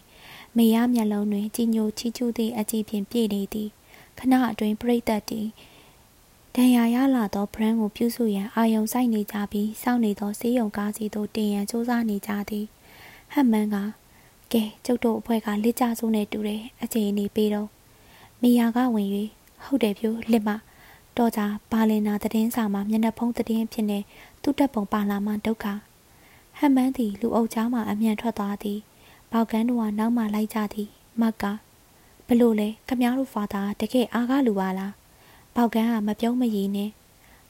[0.58, 3.70] မေယာမျက်လုံးတွင်ကြည်ညိုချီးကျူးသည့်အကြည့်ဖြင့်ပြည့်နေသည်
[4.18, 5.42] ခဏအတွင်းပြိတ္တတီ
[6.56, 12.66] ဒဏ်ရာရလာသောဘရန်ကိုပြုစုရန်အာယုံဆိုင်နေကြပြီးစောင့်နေသောစေးရုံကားစီသို့တင်ရန်စူးစမ်းနေကြသည်
[13.34, 13.78] ဟမ်မန်းက
[14.52, 17.70] ကဲကျုပ်တို့အဖွဲ့ကလက်ကြစိုးနေတူတယ်အချိန်နေပေးတော့
[18.42, 19.08] မီယာကဝင်၍
[19.64, 20.50] ဟုတ်တယ်ဖြိုးလစ်မ
[21.18, 21.42] တော့ကြ
[21.72, 24.00] ဘာလင်နာသတင်းစာမှာမျက်နှာဖုံးသတင်းဖြစ်နေ
[24.42, 25.66] သူ့တက်ပုံပါလာမှဒုက္ခ
[26.58, 28.80] ဟမ်မန်းသည်လူအုပ်ချားမှအမြန်ထွက်သွားသည်
[29.32, 30.90] ပေါကန်းတို့ကနောက်မှလိုက်ကြသည်
[31.22, 31.44] မတ်က
[32.28, 34.94] ဘလို့လဲခမားတို့ဖာသာတကယ်အားကားလူပါလား
[35.56, 36.90] ပေါကန်းကမပြုံးမရည်နဲ့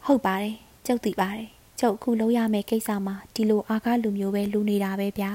[0.06, 1.48] ဟုတ်ပါတယ်ကျုပ်သိပါတယ်
[1.80, 5.32] ကျုပ်အခုလုံးရမယ့်ကိစ္စမှာဒီလိုအားကားလူမျိုးပဲလူနေတာပဲဗျာ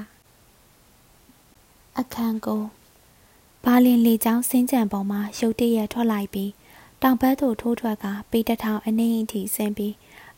[1.99, 2.63] အခန်းကို
[3.63, 6.51] ဘာလင်လေချောင်းစင်းကြံပေါ်မှာရုတ်တရက်ထွက်လိုက်ပြီး
[7.01, 9.93] တောင်ဘက်သို့ထိုးထွက်ကပေတထောင်အနှင်းအထိဆင်းပြီး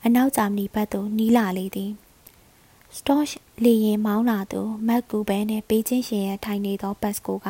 [0.05, 1.91] အနောက်ဂျာမနီဘက်သို့နီးလာလေသည်
[2.95, 3.23] စတော့
[3.63, 7.47] လေရင်မောင်းလာသူမက်ကူဘဲနဲ့ပေချင်းရှင်ရဲ့ထိုင်နေသောဘတ်စကိုက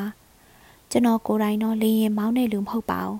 [0.89, 3.19] ကျွန်တော်ကိုယ်တိုင်တော့လေရင်မောင်းနေလူမဟုတ်ပါဘူး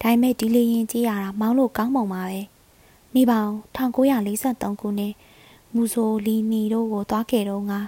[0.00, 2.40] ဒါပေမဲ့ဒီလေရင်ကြီးရတာမောင်းလို့ကောင်းပုံပါပဲ
[3.14, 5.14] နေပါအောင်1943ခုနှစ်
[5.74, 7.80] မူဆိုလီနီတို့ကိုသွားခဲ့တော့ငါ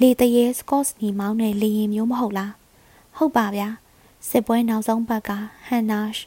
[0.00, 2.52] လေတရေစကော့စ်နီမောင်းတဲ့လေရင်မျိုးမဟုတ်လား
[3.16, 3.68] ဟုတ်ပါဗျာ
[4.28, 5.30] စစ်ပွဲနောက်ဆုံးဘက်က
[5.66, 6.26] ဟန်နာရှ်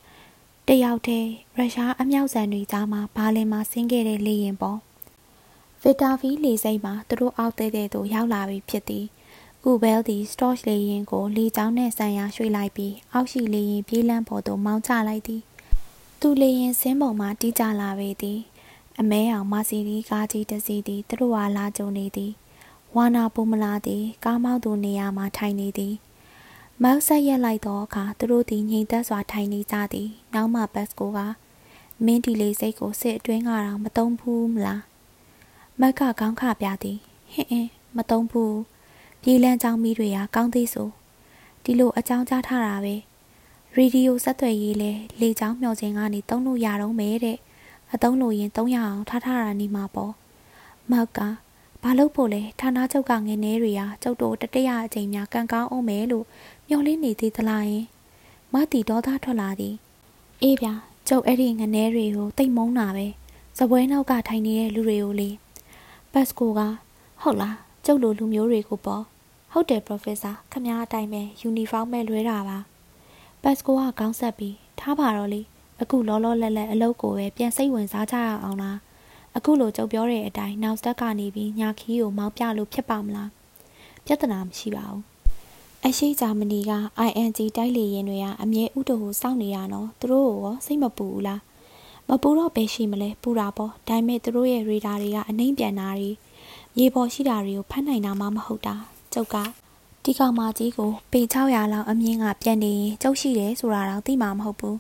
[0.68, 4.80] တယောက်တည်းရုရှားအမြောက်ဆန်တွေကြားမှာဘာလင်မှာဆင်းခဲ့တဲ့လေရင်ပေါ့
[5.82, 9.06] ဗီတာဗီလေစိတ်မှာသူတို့အောက်တဲ့တဲ့သို့ရောက်လာပြီဖြစ်သည်
[9.64, 15.42] ကူဘဲလ်သည်စတော့လေရင်ကိုလေချောင်းနဲ့ဆန်ရရွှေ့လိုက်ပြီးအောက်ရှိလေရင်ပြေးလန်းပေါ်သို့မောင်းချလိုက်သည်
[16.20, 18.40] သူလေရင်ဆင်းပုံမှာတီးကြလာပေသည်
[19.00, 22.32] အမဲအောင်မာစီဒီကားကြီးတစ်စီးသည်သူတို့ဟာလာကြုံနေသည်
[22.96, 25.96] ဝါနာပူမလာသည်ကားမောက်သူနေရာမှာထိုင်နေသည်
[26.84, 31.20] မောက်ဆက်ရက်လိုက်သောအခါသူတို့သည်ငြိမ်သက်စွာထိုင်နေကြသည်နောက်မှဘတ်စကိုက
[32.06, 34.82] မင်းဒီလေးစိတ်ကိုစစ်အတွင်းကတော့မတုံးဘူးမလား
[35.82, 36.98] မက်ကခေါင်းခပြသည်
[37.34, 38.60] ဟင်းအင်းမတုံးဘူး
[39.22, 40.90] ပြေးလန်းချောင်းမီးတွေကကောင်းသေးဆို
[41.64, 42.96] ဒီလိုအကြောင်းကြားထားတာပဲ
[43.76, 47.38] ရေဒီယိုဆက်သွယ်ရေးလဲလေချောင်းမျှော်ခြင်းကနေတုံးလို့ရတော့မယ်တဲ့
[47.94, 50.14] အတုံးလို့ရင်300အောင်ထားထားတာနေမှာပေါ့
[50.92, 51.20] မောက်က
[51.84, 56.26] ဘာလို့ဖို့လဲဌာနချုပ်ကငင်းနေတွေဟာကျုပ်တို့တတရအချိန်များကန်ကောင်းအောင်မယ်လို့
[56.70, 57.86] မျောလင်းနေသေးသလားယင်
[58.54, 59.76] မတီဒေါသထွက်လာသည်
[60.42, 60.74] အေးဗျာ
[61.08, 63.08] ကျုပ်အဲ့ဒီငနေတွေကိုတိတ်မုန်းတာပဲ
[63.58, 65.30] စပွဲနောက်ကထိုင်နေတဲ့လူတွေကိုလေ
[66.18, 66.62] ဘတ်စကိုက
[67.22, 69.04] ဟုတ်လားကျုပ်လိုလူမျိုးတွေကိုပေါ့
[69.52, 72.58] ဟုတ်တယ်ပရိုဖက်ဆာခမည်းအတိုင်းပဲယူနီဖောင်းမဲ့လွဲတာပါ
[73.44, 75.42] ဘတ်စကိုကခေါင်းဆက်ပြီးထားပါတော့လေ
[75.82, 78.78] အခုလောလောလတ်လတ်အလုပ်ကိုပဲပြန်စိတ်ဝင်စားကြရအောင်လား
[79.36, 83.30] အခုလိုကြုံပြောတဲ့အတိုင်းနောက်စတက်ကနေပြီးညာခီးကိုမောင်းပြလို့ဖြစ်ပါမလား
[84.06, 85.04] ပြဿနာမရှိပါဘူး
[85.86, 86.72] အရှိဂျာမနီက
[87.08, 91.42] ING တိုက်လေရင်တွေကအမြဲဥတဟုစောင့်နေရနော်သူတို့ရောစိတ်မပူဘူးလား
[92.10, 96.10] မပူတော့ဘယ်ရှိမလဲပူတာပေါ့ဒါပေမဲ့သူတို့ရဲ့ရေဒါတွေကအနှိမ့်ပြန်တာတွေ
[96.78, 98.76] မြေပေါ်ရှိတာတွေကိုဖမ်းနိုင်တာမှမဟုတ်တာ
[99.14, 99.36] ကျုပ်က
[100.04, 104.80] ဒီကောင်မကြီးကိုပေ600လောက်အမြင့်ကပြန်နေရင်ကျုပ်ရှိတယ်ဆိုတာတော့သိမှာမဟုတ်ဘူး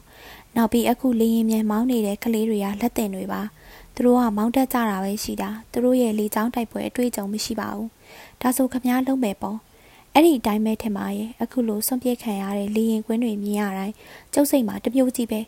[0.55, 3.41] နောက်ပြီးအခုလေရင်မြန်မောင်းနေတဲ့ကလေးတွေကလက်တင်တွေပါ
[3.95, 7.89] သူတို့ကမောင်းတက်ကြတာပဲရှိတာသူတို့ရဲ့လေချောင်းတိုက်ပွဲအတွေ့အကြုံမရှိပါဘူး
[8.41, 9.57] ဒါဆိုခမားလုံးမယ်ပေါ့
[10.13, 13.95] အဲ့ဒီအတိုင်းပဲထင်ပါရဲ့အခုလိုဆွန့်ပြေးခံရတဲ့လေရင်ကွင်းတွေမြင်ရတိုင်း
[14.33, 15.39] ကျုပ်စိတ်မှာတမျိုးကြီးပဲ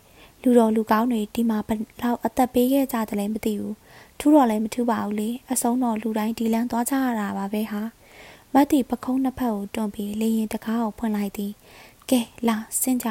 [0.42, 1.70] လူတော်လူကောင်းတွေဒီမှာဘ
[2.02, 3.74] လောက်အသက်ပေးခဲ့ကြတယ်လည်းမသိဘူး
[4.18, 7.82] ထူးတော့လည်းမထူးပါဘူးလေအဆုံးတော့လူတိုင်းဒီလန်းသွားကြရတာပါပဲဟာ
[8.54, 11.52] မတ်တီပခုံးနှစ်ဖက်ကိုတွန်းပြီးလေရင်တကားကိုဖွင့်လိုက်သည်
[12.10, 13.08] ကဲလာဆင်းကြ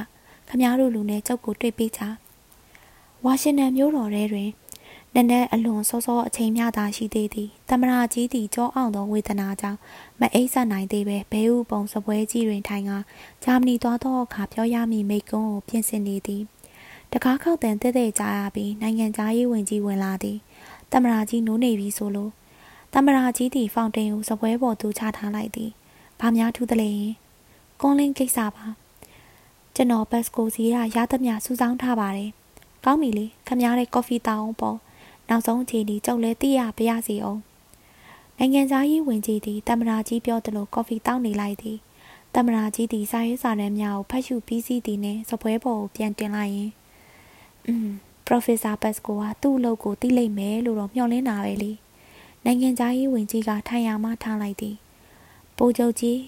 [0.47, 2.01] ခမားတို့လူနဲ့ကျုပ်ကိုတွေ့ပေးကြ
[3.25, 4.49] ဝါရှင်တန်မြို့တော်ထဲတွင်
[5.15, 9.79] နက်နက်အလွန်စောစောအချိန်မျှသာရှိသေးသည်တမရာကြီးသည်ကြောအောင်သောဝေဒနာကြောင့်
[10.19, 12.91] မအိပ်ဆက်နိုင်သေးပဲဘဲဥပုံစပွဲကြီးတွင်ထိုင်က
[13.43, 16.43] ဂျာမနီသွားသောအခါပြောရမည်မိကုန်းကိုပြင်ဆင်နေသည်
[17.13, 20.37] တကားခောက်တန်တဲ့တဲ့ကြားရပြီးနိုင်ငံသားရေးဝင်ကြီးဝင်လာသည်
[20.91, 22.31] တမရာကြီးနိုးနေပြီဆိုလို့
[22.93, 25.71] တမရာကြီးသည်ဖောင်တိန်ကိုစပွဲပေါ်သို့ချထားလိုက်သည်
[26.19, 26.91] ဘာများထူးသလဲ
[27.81, 28.65] ကွန်လင်းကိစ္စပါ
[29.75, 32.31] ကျွန်တော်ဘတ်စကိုစီကရသမျှစူးစောင်းထားပါတယ်
[32.85, 34.77] ကောင်းပြီလေခမရတဲ့ကော်ဖီတောင်းပေါ့
[35.29, 37.41] နောက်ဆုံးအခြေအနေကြုံလဲသိရပါရစေအောင်
[38.37, 41.77] နိုင်ငံသားရေးဝင်ကြီးသည်တမရာကြီးပြောသလိုကော်ဖီတောင်းနေလိုက်သည်
[42.35, 46.69] တမရာကြီးသည်စာရေးစာတမ်းများကိုဖတ်ရှုပြီးစီးသည်နှင့်စပွဲပေါ်ကိုပြန်တင်လိုက်ရင်
[47.67, 47.89] อืม
[48.27, 51.71] Professor Pasco ကသူ့အလုပ်ကိုသိလိမ့်မယ်လို့တော့မျှော်လင့်တာပဲလေ
[52.45, 54.75] နိုင်ငံသားရေးဝင်ကြီးကထိုင်ရမှထားလိုက်သည်
[55.57, 56.19] ပိုးချုပ်ကြီး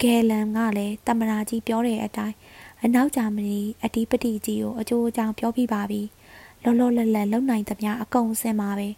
[0.00, 2.36] ဂဲလန်ကလည်းတမရာကြီးပြောတဲ့အတိုင်း
[2.84, 6.02] အနောက်ဂျာမနီအတီးပတိကြီးကိုအကျိုးအကြောင်းပြောပြပါပြီ
[6.62, 8.88] လောလောလတ်လတ်လုံနိုင်သမျှအကုန်အစင်ပါပဲ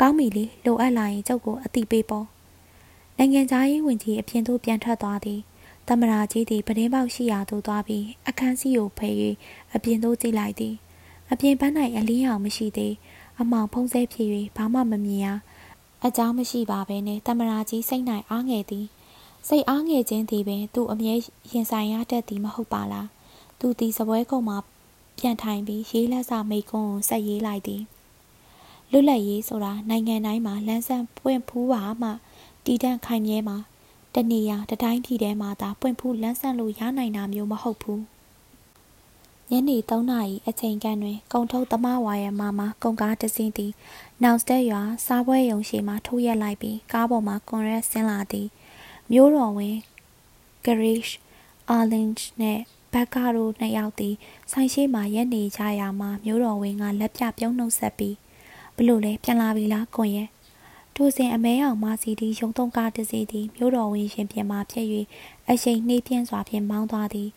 [0.00, 2.26] ကောင်းပြီလေလိုအပ်လာရင်ကျုပ်ကိုအတိပေးပေါ့
[3.18, 5.40] နိုင်ငံသားရေးဝန်ကြီးအပြင်သို့ပြန်ထွက်သွားသည်
[5.88, 9.14] တမရာကြီးသည်ပဒင်းပေါက်ရှိရာသို့သွားပြီးအခန်းစီကိုဖယ်၍
[9.74, 10.74] အပြင်သို့ကြည့်လိုက်သည်
[11.32, 12.94] အပြင်ပန်း၌အလင်းရောင်မရှိသေး
[13.40, 15.26] အမောင်ဖုံးဆဲဖြစ်၍ဘာမှမမြင်ရ
[16.06, 18.86] အကြောင်းမရှိပါဘဲနဲ့တမရာကြီးစိတ်၌အားငယ်သည်
[19.48, 21.14] စိတ်အားငယ်ခြင်းသည်ပင်သူ့အမြဲ
[21.50, 23.08] ရင်ဆိုင်ရတတ်သည်မဟုတ်ပါလား
[23.58, 24.58] သူသည်စပွဲကုံမှာ
[25.18, 27.82] ပြန်ထိုင်ပြီးရေးလက်စာမိတ်ကွန်းကိုဆက်ရေးလိုက်သည်
[28.90, 32.10] လွတ်လပ်ရေးဆိုတာနိုင်ငံတိုင်းမှာလမ်းဆန်းပွင့်ဖူးပါမှ
[32.64, 33.58] တည်တံ့ခိုင်မြဲမှာ
[34.14, 38.02] တနေရာတတိုင်းပြည်ထဲမှာသာပွင့်ဖူးလန်းဆန့်လို့ရနိုင်တာမျိုးမဟုတ်ဘူး
[39.50, 43.72] ညနေ3နာရီအချိန်ကန့်တွင် ကုံထုတ်သမားဝါရမမကုံကားတစင်းသည်
[44.22, 48.48] နောင်စတက်ရွာစားပွဲရုံရှိမှထိုးရက်လိုက်ပြီးကားပေါ်မှကွန်ရက်ဆင်းလာသည်
[49.12, 49.76] မျိုးတော်ဝင်
[50.64, 51.18] ဂရိရှ်
[51.70, 52.58] အာလင်ဂျ်နဲ့
[52.92, 54.14] ဘက်ကာတို့နှစ်ယောက်သည်
[54.52, 58.16] ဆိုင်ရှိမှရက်နေကြရာမှာမျိုးတော်ဝင်ကလက်ပြပြုံးနှုတ်ဆက်ပြီး
[58.76, 60.28] ဘလို့လဲပြန်လာပြီလားကွန်ရဲ့
[60.96, 64.86] ထိုစဉ်အမဲအောင်မစီတီရုံသုံးကားတစ်စီးသည်မြို့တော်ဝင်ရှင်ပြင်မှဖြစ်၍
[65.50, 67.28] အရှိန်နှေးပြင်းစွာဖြင့်မောင်းသွားသည်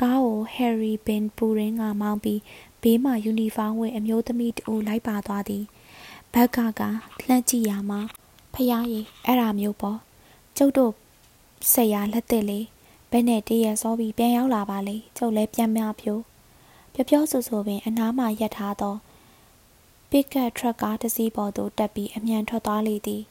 [0.00, 2.40] ကားကိုဟယ်ရီဘင်ပူရင်ကမောင်းပြီး
[2.82, 5.64] ဘေးမှယူနီဖောင်းဝတ်အမျိုးသမီးတူလိုက်ပါသွားသည်
[6.34, 6.82] ဘက်ကက
[7.26, 8.00] လှမ်းကြည့်ရမှာ
[8.54, 9.98] ဖျားရည်အဲ့ဒါမျိုးပေါ့
[10.56, 10.92] ကျုပ်တို့
[11.72, 12.60] ဆက်ရလက်သက်လေ
[13.10, 16.22] ဘယ်နဲ့တည့်ရစောပြီးပြန်ရောက်လာပါလေကျုပ်လည်းပြန်မဖြိုး
[16.92, 18.94] ပြောပြောဆိုဆိုပင်အနားမှရက်ထားသော
[20.10, 23.22] ပစ်ကတ်ထရက်ကားတစ်စီးပေါ်သို့တက်ပြီးအမြန်ထွက်သွားလေသည်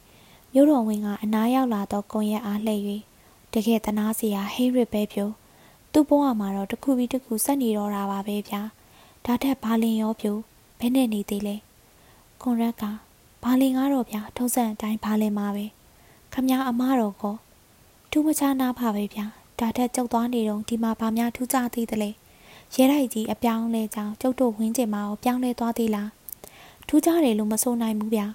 [0.52, 2.82] မြို့တော်ဝင်ကအနားရောက်လာသောကွန်ရက်အားလှည့်၍
[3.52, 5.30] တကယ်တနာစရာဟိရစ်ပဲဖြို
[5.92, 8.62] သူ့ဘဝမှာတော့တစ်ခုပြီးတစ်ခုဆက်နေတော့တာပါပဲဗျာ
[9.24, 10.36] ဒါထက်ဘာလင်ရောဖြို
[10.78, 11.56] ဘယ်နဲ့နေသေးလဲ
[12.42, 12.84] ကွန်ရက်က
[13.44, 15.64] ဘာလင်ကားတော့ဗျာထုံးစံအတိုင်းဘာလင်မှာပဲ
[16.32, 17.36] ခမအမတော်ကော
[18.10, 19.26] ထူးမခြားနာပါပဲဗျာ
[19.58, 22.10] ဒါထက်ကျုပ်သွားနေတော့ဒီမှာဘာများထူးခြားသေးသလဲ
[22.74, 26.10] ရဲတိုက်ကြီးအပြောင်းလဲကြောင်ကျုပ်တို့ဝင်းကျင်မှာပြောင်းလဲသွားသေးလား
[26.88, 28.26] ထူးခြားတယ်လို့မဆိုနိုင်ဘူးဗျာ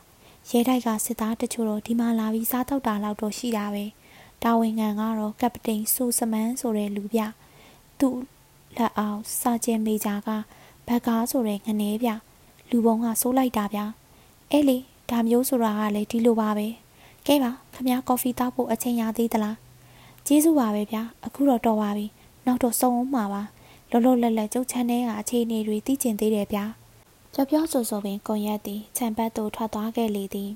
[0.50, 3.86] ရဲတိုက်ကစစ်သားတချို့တော့ဒီမှာလာပြီးစားတောက်တာလောက်တော့ရှိတာပဲ
[4.44, 7.22] တာဝန်ခံကတော့ကပတိန်ဆူစမန်းဆိုတဲ့လူဗျ
[8.00, 8.18] သူ့
[8.78, 10.30] လက်အောင်စာကျင်မေဂျာက
[10.88, 12.10] ဘက်ကားဆိုတဲ့ငနေဗျ
[12.70, 13.80] လူပုံကစိုးလိုက်တာဗျ
[14.52, 14.78] အဲ့လေ
[15.10, 16.68] ဒါမျိုးဆိုတာကလည်းဒီလိုပါပဲ
[17.28, 19.58] ကဲပါခမကော်ဖီတောက်ဖို့အချိန်ရသေးသလား
[20.28, 22.06] ကျေးဇူးပါပဲဗျအခုတော့တော်ပါပြီ
[22.46, 23.42] နောက်တော့စုံအောင်မှာပါ
[23.92, 26.66] လောလောလတ်လတ်ကျုပ်ချန်တဲ့ကအခြေအနေတွေသိကျင်သေးတယ်ဗျာ
[27.34, 30.52] ကြော်ပြောဆိုဆိုပင်ကွန်ရက်သည်ခြံပတ်သို့ထွက်သွားခဲ့လေသည်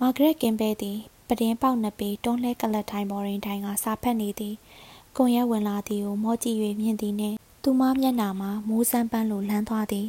[0.00, 4.54] မာဂရက်ကင်ပဲသည်ပဒင်းပေါက်နှစ်ပေတွန်းလှဲကလတ်ထိုင်ပေါ်တွင်ထိုင်ကစာဖတ်နေသည်
[5.16, 10.08] ကွန်ရက်ဝင်လာသည်ကိုမောကြည့်၍မြင်သည်နှင့်သူမမျက်နာမှာမိုးစမ်းပန်းလိုလန်းသွားသည်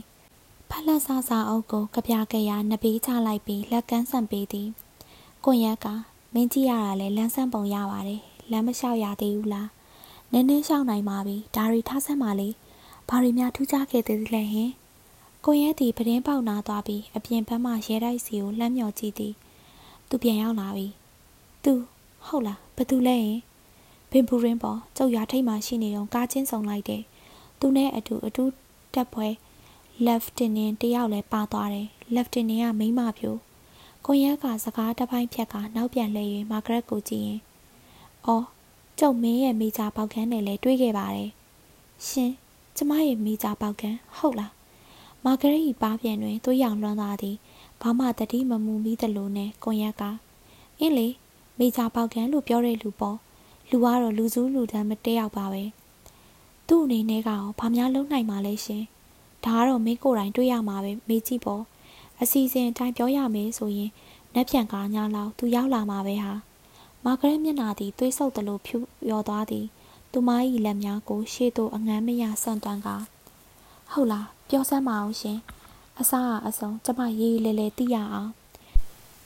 [0.69, 4.67] ဖက်လက်ဆဆအုပ်ကိုကြပြကြရနှစ်ပေးချလိုက်ပြီးလက်ကန်းဆန်ပေးသည်
[5.45, 5.87] ကွန်ရက်က
[6.33, 9.69] မင်းကြည့်ရတာလဲလန်းဆန်းပုံရပါတယ်လမ်းမလျှောက်ရသေးဘူးလား
[10.31, 12.49] နည်းနည်းလျှောက်နိုင်ပါပြီဒါရီထားဆန်းပါလေ
[13.09, 14.71] ဘာရီများထူးခြားခဲ့သေးလဲဟင်
[15.45, 19.33] ကိုရဲသည်ပဒင်းပေါက်နာသွားပြီးအပြင်ဘက်မှရဲတိုက်စီကိုလှမ်းမြော်ကြည့်သည်
[20.09, 20.87] သူပြန်ရောက်လာပြီ
[21.63, 21.73] သူ
[22.25, 23.39] ဟုတ်လားဘသူလဲရင်
[24.11, 27.03] ဘင်ပူရင်းပေါ်ကျုပ်ရွာထိပ်မှာရှိနေတော့ကားချင်းဆောင်လိုက်တယ်
[27.59, 28.43] သူနဲ့အတူအတူ
[28.93, 29.27] တက်ပွဲ
[30.05, 33.35] Lieutenant တယောက်လည်းပါသွားတယ် Lieutenant ကမိမဖြို
[34.05, 37.39] ကိုရက်ကစကားတစ်ပိုင်းဖြက်ကနောက်ပြန်လဲ၍မာဂရက်ကိုကြည့်ရင်
[38.25, 38.45] အော်
[38.99, 41.31] ကျုပ်မင်းရဲ့မိသားပေါက်ခန်းနဲ့လည်းတွေ့ခဲ့ပါတယ်
[42.07, 42.31] ရှင်
[42.77, 44.53] ကျမရဲ့မိသားပေါက်ခန်းဟုတ်လား
[45.25, 47.37] မာဂရိပါပြန်တွင်သွေးရောင်လွှမ်းသွားသည်
[47.81, 50.03] ဘာမှတတိမမူမိသလိုနဲ့ကွန်ရက်က
[50.79, 51.07] အင်းလေ
[51.57, 53.17] မိချာပေါကန်လို့ပြောတဲ့လူပေါ့
[53.71, 55.63] လူကတော့လူစုလူတန်းမတဲရောက်ပါပဲ
[56.67, 58.83] သူ့အနေနဲ့ကရောဘာများလုံးနိုင်မှာလဲရှင်
[59.45, 61.63] ဒါကတော့မင်းကိုယ်တိုင်တွေးရမှာပဲမေးကြည့်ပေါ့
[62.21, 63.91] အစီအစဉ်အတိုင်းပြောရမယ်ဆိုရင်
[64.33, 66.33] နှက်ပြန်ကားညာလောက်သူရောက်လာမှာပဲဟာ
[67.05, 68.77] မာဂရက်မျက်နာသည်သွေးဆုပ်သလိုဖြူ
[69.09, 69.65] ရော်သွားသည်
[70.11, 70.29] သူမ၏
[70.65, 73.03] လက်များကို ရှေ့သို့အငမ်းမရဆန့်တွန်းကား
[73.91, 75.39] ဟုတ်လားပြောစမ်းပါအောင်ရှင်
[75.99, 78.31] အစားအဆုံးကျမရေးလေလေသိရအောင်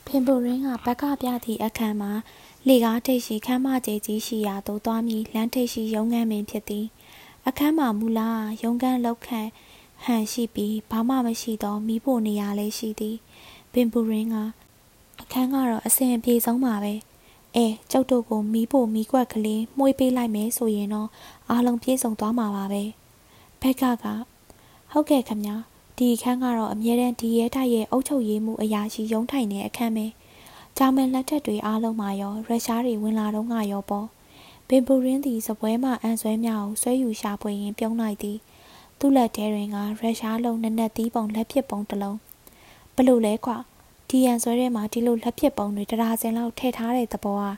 [0.05, 2.11] ဖင်ပူရင်းကဘက်ကပြသည့်အခန်းမှာ
[2.69, 6.85] လေကားထိပ်ရှိခမ်းမကျဲကြီးရှိရာသို့သွားမည်လမ်းထိပ်ရှိရုံးခန်းပင်ဖြစ်သည်
[7.47, 8.29] အခန်းမှာမူလာ
[8.63, 9.49] ရုံးခန်းလောက်ခန့်
[10.03, 13.15] ဟန်ရှိပြီးဘာမှမရှိသောမိဖို့နေရာလေးရှိသည်
[13.73, 14.35] ပင်ပူရင်းက
[15.21, 16.93] အခန်းကတော့အစဉ်အပြေဆုံးပါပဲ
[17.55, 21.09] အဲကျုပ်တို့ကိုမီးဖို့မီးကွက်ကလေးမှုေးပေးလိုက်မယ်ဆိုရင်တော့
[21.49, 22.83] အားလုံးပြေဆုံးသွားမှာပါပဲ
[23.61, 24.05] ဘက်ကက
[24.91, 25.55] ဟုတ်ကဲ့ခမညာ
[25.97, 30.05] ဒီအခန်းကတော့အမြဲတမ်းဒီရဲတိုက်ရဲ့အုပ်ချုပ်ရေးမှုအရာရှိရုံးထိုင်တဲ့အခန်းပဲ
[30.79, 34.07] ဂျာမန်လက်ထက်တွေအားလုံးမှာရောရုရှားတွေဝင်လာတော့ငါရောပေါ့
[34.67, 38.37] ဘင်ပူရင်းသည်စပွဲမှအန်ဆွဲများကိုဆွဲယူရှာဖွေရင်းပြုံးလိုက်သည်
[38.99, 42.17] သူ့လက်ထဲတွင်ကရုရှားလုံးနက်နက်သီးပုံလက်ဖြစ်ပုံတစ်လုံး
[42.95, 43.57] ဘလို့လဲကွာ
[44.09, 47.51] ဒီရန်ဆွဲထဲမှာဒီလိုလက်ပစ်ပုံတွေတရာစင်လောက်ထည့်ထားတဲ့သဘောဟာ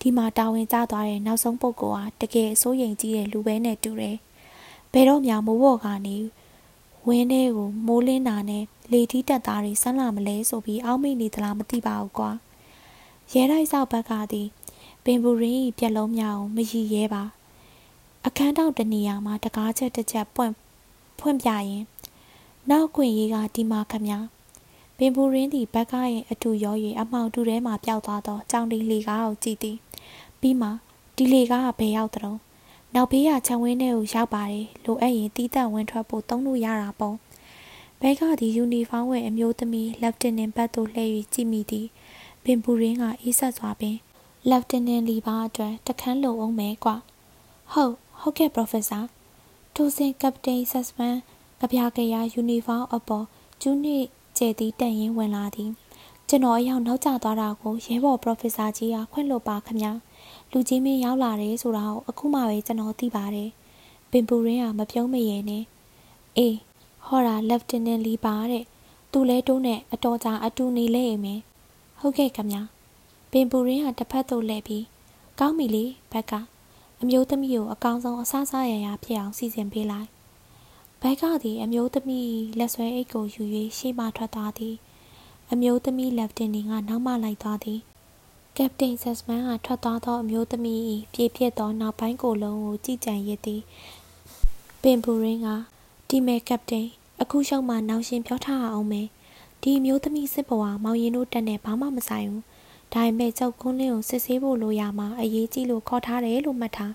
[0.00, 4.16] ဒီမှာတာဝန်ကျသွားတဲ့နောက်ဆုံးပုဂ္ဂိုလ်ဟာတကယ်စိုးရိမ်ကြီးတဲ့လူပဲနဲ့တူတယ်။
[4.92, 6.16] ဘယ်တော့မှမိုးဘော်ကနေ
[7.06, 12.32] ဝင်းထဲကိုမိုးလင်းတာနဲ့လေထီးတက်သားတွေဆန်းလာမလဲဆိုပြီးအောက်မိနေသလားမသိပါဘူးကွာ။
[13.34, 14.48] ရဲတိုက်ဆောက်ဘက်ကသည်
[15.04, 17.24] ပင်ပူရင်းပြက်လုံးများကိုမရည်ရဲပါ။
[18.26, 20.52] အခန်းတောင်တနေရာမှာတကားချက်တစ်ချက်ပွင့်
[21.18, 21.84] ဖွင့်ပြရင်
[22.70, 24.08] နောက်ခွင့်ရေးကဒီမှာခမ
[24.96, 29.76] ပင်ပူရင်းသည်ဘက်ကရင်အတူရော၍အမှောင်တူထဲမှပျောက်သွားသောကြောင်ဒီလေကားကိုကြည့်သည်
[30.40, 30.68] ပြီးမှ
[31.16, 32.32] ဒီလေကားကဘယ်ရောက်သလဲ
[32.94, 37.16] နောက်ဘေးကခြံဝင်းထဲကိုရောက်ပါတယ်လိုအပ်ရင်တီးတက်ဝင်ထွက်ဖို့သုံးလို့ရတာပေါ့
[38.00, 41.86] ဘဲကသည်ယူနီဖောင်းဝယ်အမျိုးသမီးလက်တင်နင်ဘတ်သို့လှည့်၍ကြည့်မိသည်
[42.44, 43.96] ပင်ပူရင်းကအေးဆက်စွာပင်
[44.50, 46.96] လက်တင်နင်လီပါအတွက်တခန်းလုံအောင်မဲကွာ
[47.72, 48.98] ဟုတ်ဟုတ်ကဲ့ပရိုဖက်ဆာ
[49.74, 51.16] ထိုစဉ်ကပတိန်ဆက်စပန်
[51.60, 53.24] ကပြာကရယူနီဖောင်းအပေါ်
[53.60, 54.04] ကျူးနစ်
[54.38, 55.70] ကျဲသည်တန်ရင်ဝင်လာသည်
[56.28, 59.92] ကျွန်တော်အရောက်နောက်ကျသွားတာကိုရဲဘော်ပရိုဖက်ဆာကြီးကခွင့်လွှတ်ပါခမညာ
[60.52, 63.50] လူကြီးမင်းရောက်လာတယ်ဆိုတာကိုအခုမှပဲကျွန်တော်သိပါတယ်
[64.10, 65.62] ပင်ပူရင်းကမပြုံးမရဲနဲ့
[66.36, 66.56] အေး
[67.06, 68.64] ဟောတာလက်တင်နန်လီပါတဲ့
[69.12, 71.40] သူလဲတိုးနဲ့အတော်ကြာအတူနေလဲအိမ်မယ်
[72.06, 72.62] ဟုတ်ကဲ့ခမညာ
[73.30, 74.84] ပင်ပူရင်းကတစ်ဖက်သို့လှည့်ပြီး
[75.40, 76.32] ကောင်းပြီလေဘက်က
[77.00, 80.08] အမျိုးသမီးကိုအကောင်ဆုံးအဆဆရရဖြစ်အောင်စီစဉ်ပေးလိုက်
[81.00, 83.42] ဘိုက်ကသည်အမျိုးသမီးလက်ဆွဲအိတ်ကိုယူ၍
[83.78, 84.74] ရှေ့မှထွက်သွားသည်
[85.52, 86.56] အမျိုးသမီးလက်တင်က
[86.88, 87.80] နောက်မှလိုက်သွားသည်
[88.56, 90.80] ကပတိန်ဆက်စမန်ကထွက်သွားသောအမျိုးသမီး၏
[91.14, 93.62] ပြေပြစ်သောနောက်ပိုင်းကိုလုံးကိုကြည်ကြံရစ်သည်
[94.82, 95.48] ပင်ပူရင်းက
[96.08, 96.88] ဒီမဲကပတိန်
[97.20, 99.08] အခုရှုံးမှနောက်ရှင်ပြောထားအောင်မယ်
[99.66, 102.44] ဒီအမျိုးသမီးစစ်ဘဝမောင်ရင်တို့တက်နဲ့ဘာမှမဆိုင်ဘူး
[102.92, 106.92] ဒါပေမဲ့ကျောက်ကွန်းလင်းကိုစစ်ဆေးဖို့လိုရမှာအရေးကြီးလို့ခေါ်ထားတယ်လို့မှတ်ထား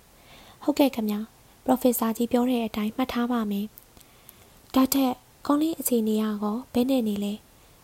[0.64, 1.20] ဟုတ်ကဲ့ခင်ဗျာ
[1.64, 3.66] ပရိုဖက်ဆာကြီးပြောတဲ့အတိုင်းမှတ်ထားပါမယ်
[4.76, 5.14] ဒါထက်
[5.46, 6.34] ကောင်းလေးအခြေအနေရော
[6.74, 7.34] ဘယ်နဲ့နေလဲ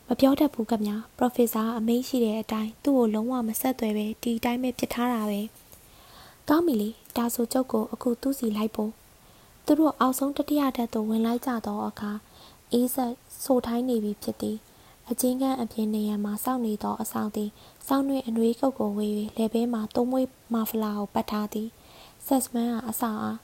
[0.07, 5.41] မပြောတတ်ဘူးကဗျာပရိုဖက်ဆာအမိန့်ရှိတဲ့အတိုင်းသူ့ကိုလုံးဝမဆက်သွယ်ပဲဒီအတိုင်းပဲဖြစ်ထားတာပဲ
[6.49, 8.91] ကောင်းပြီလေဒါဆိုကျုပ်ကိုအခုသူ့စီလိုက်ဖို့
[9.65, 12.11] သူတို့အောက်ဆုံးတတိယဓာတ်သို့ဝင်လိုက်ကြသောအခါ
[12.71, 14.57] အေးဆက်ဆိုထိုင်းနေပြီဖြစ်သည်
[15.11, 17.49] အချင်းကန်းအပြင်နေရန်မှာစောင့်နေသောအဆောင်သည်
[17.87, 21.69] စောင်းတွင်အနှွေးကုတ်ကိုဝေ၍လေဘဲမှသုံးမွေးမာဖလာကိုပတ်ထားသည်
[22.25, 23.39] ဆက်စမန်ကအဆောင်အား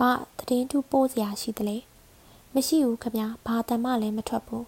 [0.00, 1.76] ဘာသတင်းထူးပို့စရာရှိသလဲ
[2.54, 4.66] မရှိဘူးခမဘာတမ်းမှလည်းမထွက်ဘူး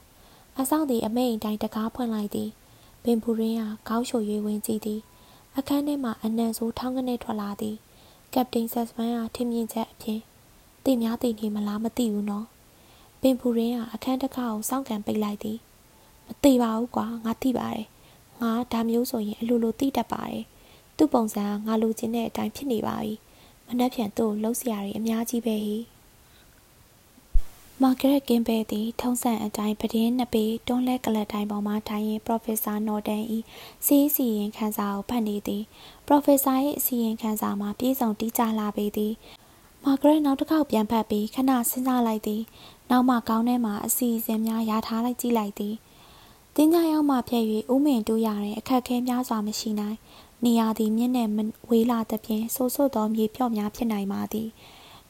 [0.61, 2.50] အဆောင်သည်အမိန်တိုင်းတကားဖွင့်လိုက်သည်
[3.02, 5.00] ပင်ပူရင်းကခေါင်းချို၍ဝင်ကြည့်သည်
[5.57, 7.76] အခန်းထဲမှအနံဆိုးထောင်းကနေထွက်လာသည်
[8.35, 10.20] ကပတိန်ဆက်စမန်ကထင်မြင်ချက်အပြင်
[10.85, 12.46] တည်များတည်နေမလားမသိဘူးနော်
[13.20, 15.59] ပင်ပူရင်းကအခန်းတစ်ခါကိုစောင့်ကန်ပိတ်လိုက်သည်
[16.26, 17.87] မသိပါဘူးကွာငါသိပါတယ်
[18.40, 20.42] ငါဒါမျိုးဆိုရင်အလိုလိုသိတတ်ပါတယ်
[20.96, 23.12] သူ့ပုံစံကငါလိုချင်တဲ့အတိုင်းဖြစ်နေပါပြီ
[23.66, 25.76] မနှက်ဖြန်သူ့ကိုလှုပ်ရှားရည်အများကြီးပဲဟိ
[27.82, 33.38] မာဂရက်ကင်းပဲသည်ထုံးစံအတိုင်းပဒင်းနှစ်ပေတွန်းလဲကလတ်တိုင်းပေါ်မှထိုင်ရင်ပရိုဖက်ဆာနော်တန်ဤ
[33.87, 35.62] စီးစီရင်ခန်းစာကိုဖတ်နေသည်
[36.06, 39.12] ပရိုဖက်ဆာ၏အစီရင်ခန်းစာမှာပြည့်စုံတိကျလာပေသည်
[39.84, 42.42] မာဂရက်နောက်တစ်ခေါက်ပြန်ဖတ်ပြီးခဏစဉ်းစားလိုက်သည်
[42.90, 45.74] နောက်မှကောင်းထဲမှာအစီအစဉ်များရာထားလိုက်ကြည့်လိုက်သည်
[46.57, 49.99] တင်းကြရောက်မှဖြဲ့၍ဥမင်တူးရတဲ့အခက်ခဲများစွာမရှိနိုင်
[50.45, 51.29] နေရာသည်မြင့်နဲ့
[51.71, 54.49] ဝေးလာသဖြင့်ဆိုးဆိုးသောမြေပြော့များဖြစ်နိုင်ပါသည်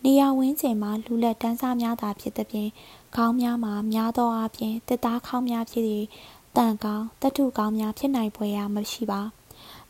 [0.04, 2.70] နေရာဝင်းကျင်မှာလူလက်တန်းစားများသာဖြစ်သဖြင့်
[3.16, 5.84] ခေါင်းများမှာများသောအားဖြင့်တစ်သားခေါင်းများဖြစ်၍
[6.56, 9.20] တန်ကောင်းတထုကောင်းများဖြစ်နိုင်ဖွယ်ရာမရှိပါ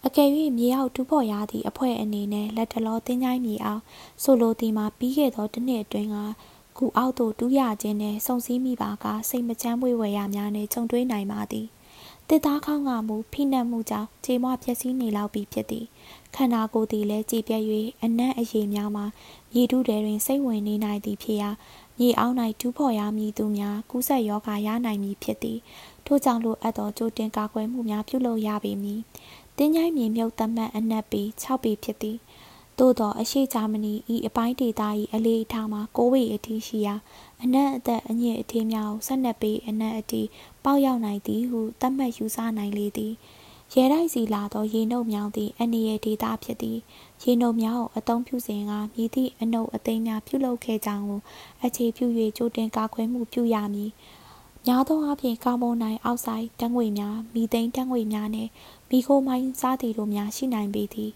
[0.07, 3.83] အကယ်၍မြေအောက်တူဖို့ရသည့်အဖွဲ့အနေနဲ့လက်တလောတင်းချိုင်းမြေအောင်
[4.23, 6.17] ဆိုလိုသည်မှာပြီးခဲ့သောတစ်နှစ်အတွင်းက
[6.79, 11.67] ကူအောက်သို့တူးရခြင်းနဲ့စုံစည်းမိပါကစိတ်မချမ်းမွေ့ဝယ်ရများနဲ့ကြုံတွေ့နိုင်ပါသည်
[12.29, 15.87] တစ်သားခေါင်းကမူဖိနှက်မှုကြောင့်ခြေမွပျက်စီးနေလောက်ပြီးဖြစ်သည်
[16.35, 17.63] ခန္ဓာကိုယ်သည်လည်းကြည်ပြတ်၍
[18.03, 19.05] အနံ့အရည်များမှာ
[19.53, 21.51] မြေတူးတဲတွင်စိတ်ဝင်နေနိုင်သည်ဖြစ်ရာ
[21.99, 25.59] မြေအောက်၌တူးဖော်ရမည်သူများကူးဆက်ယောဂရနိုင်မည်ဖြစ်သည်
[26.07, 29.01] ထို့ကြောင့်လိုအပ်သောကြိုတင်ကာကွယ်မှုများပြုလုပ်ရပေမည်
[29.57, 32.17] တင်းញိုင်းမြေမြုပ်သတ်မှတ်အနက်ပေ6ပေဖြစ်သည်
[32.79, 34.83] သို့သောအရှိဂျာမနီဤအပိုင်းဒေသ၏
[35.15, 36.95] အလေးအထားမှာကိုဝေအထိရှိရာ
[37.43, 40.23] အနက်အသက်အညစ်အထေးများကိုဆက်နက်ပေအနက်အထိ
[40.65, 43.13] ပေါက်ရောက်နိုင်သည်ဟုသတ်မှတ်ယူဆနိုင်လေသည်
[43.75, 46.79] ရဲတိုက်စီလာသောရေနှုတ်မြောင်းသည်အနည်းရဲ့ဒေသဖြစ်သည်
[47.23, 51.21] ရေနှုတ်များကိုအသုံးပြုစဉ်ကမြည်သည့်အနှုတ်အသိမ်းများပြုလုပ်ခဲ့ကြောင်းကို
[51.65, 52.07] အခြေပြု၍
[52.37, 53.91] ကြိုတင်ကာကွယ်မှုပြုရမည်
[54.67, 58.51] များသောအားဖြင့်ကာဗွန်ဒိုင်အောက်ဆိုက်ဓာတ်ငွေ့များမီသိန်းဓာတ်ငွေ့များနှင့်
[58.91, 61.11] မီခိုမိုင်းစားသည်တို့များရှိနိုင်ပေသည်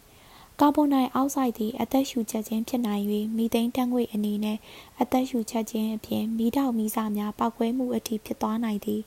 [0.61, 3.05] ကာဗွန်ဒိုင်အောက်ဆိုက်သည်အသက်ရှူချက်ခြင်းဖြစ်နိုင်၍
[3.37, 4.59] မီသိန်းဓာတ်ငွေ့အနေနဲ့
[5.01, 9.03] အသက်ရှူချက်ခြင်းအပြင်မီးတောက်မီးစာများပောက်ကွဲမှုအထိဖြစ်သွားနိုင်သည်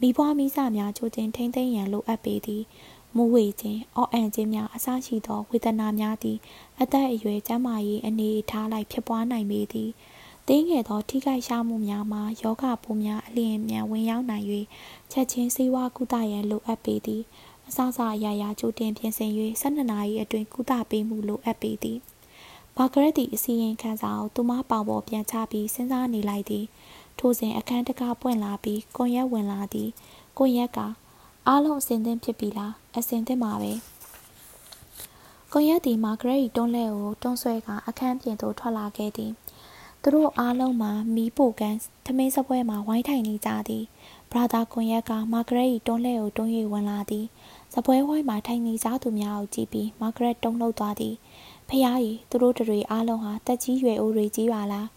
[0.00, 2.62] မိဘွားမိစများချိုတင်ထိမ့်သိမ်းရန်လိုအပ်ပေသည်
[3.16, 6.38] မူဝေခြင်းအော့အန်ခြင်းများအစရှိသောဝေဒနာများသည်
[6.80, 9.90] အသက်အရွယ်ကျန်းမာရေးအနေအထားလိုက်ဖြစ်ပွားနိုင်ပေသည်
[10.46, 14.46] သေးငယ်သောထိခိုက်ရှားမှုများမှာယောဂပိုးများအလျင်မြန်ဝင်ရောက်နိုင်၍
[15.12, 17.22] ချက်ချင်းစေဝါကုသရန်လိုအပ်ပေသည်
[17.68, 19.30] အစစအရာရာကြိုတင်ပြင်ဆင်၍
[19.62, 21.98] 12နာရီအတွင်းကုသပေးမှုလိုအပ်ပေသည်
[22.76, 26.64] မာဂရက်သည်အစီရင်ခံစာကိုသူမပေါင်ပေါ်ပြန်ချပြီးစဉ်းစားနေလိုက်သည်
[27.18, 29.88] ထိုစဉ်အခန်းတကားပွင့်လာပြီးကွန်ရက်ဝင်လာသည်
[30.38, 30.78] ကွန်ရက်က
[31.46, 33.72] အားလုံးအစင်သင့်ဖြစ်ပြီလားအစင်သင့်ပါပဲ
[35.52, 39.32] ကွန်ရက်သည်မာဂရက်၏တွန်းလှဲကိုတွန်းဆွဲကအခန်းပြင်သို့ထွက်လာခဲ့သည်
[40.02, 41.76] သူတို့အားလုံးမှာမီးပိုကန်
[42.06, 43.84] ထမင်းစပွဲမှာဝိုင်းထိုင်နေကြသည်
[44.30, 47.26] ဘရာသာကွန်ရက်ကမာဂရက်၏တွန်းလှဲကိုတွန်း၍ဝင်လာသည်
[47.78, 51.14] စပွဲဝိုင်းမှာထိုင်နေကြသူများကိုကြည့်ပြီးမာဂရက်တုံ့လှုပ်သွားသည်
[51.68, 54.88] ဖះကြီးသူတို့တွေအားလုံးဟာတက်ကြီးရွယ်အိုတွေကြီးပါလား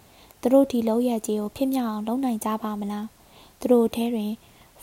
[0.42, 3.08] သူတို့ဒီလုံးရက်ကြီးကိုဖြစ်မြောက်အောင်လုပ်နိုင်ကြပါမလား
[3.60, 4.32] သူတို့ထဲတွင်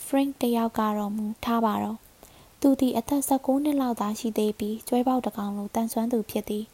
[0.05, 1.97] Frank တယောက်ကတော့မူထားပါတော့
[2.61, 6.65] သူသည်အသက်16နှစ်လောက်သာရှိသေးပြီးကျွဲပေါက်တကောင်လိုတန်ဆွမ်းသူဖြစ်သည်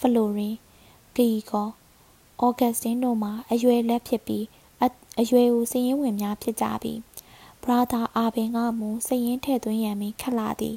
[0.00, 0.56] ဖလိုရင်
[1.16, 1.68] ဂီကော
[2.40, 4.44] ဩဂတ်စတင်တို့မှာအရွယ်လက်ဖြစ်ပြီး
[5.20, 6.98] အရွယ်ကိုစည်ရင်ဝင်များဖြစ်ကြပြီး
[7.64, 10.76] ဘရာသာအာဘင်ကမူစည်ရင်ထဲ့သွင်းရန်မီခက်လာသည်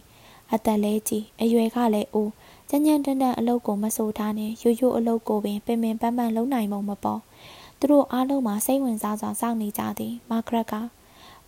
[0.53, 2.31] အသက်လဲကြီးအရွယ်ကလည်းအိုး
[2.69, 7.21] ကြမ်းကြမ်းတမ်းတမ်းအလုပ်ကိုမဆိုထားနဲ့ရိုးရိုးအလုပ်ကိုပင်ပင်ပင်ပန်းပန်းလုပ်နိုင်မှုမပေါ်
[7.79, 10.73] သူတို့အားလုံးမှာစိတ်ဝင်စားစွာစောင့်နေကြသည်မာဂရက်က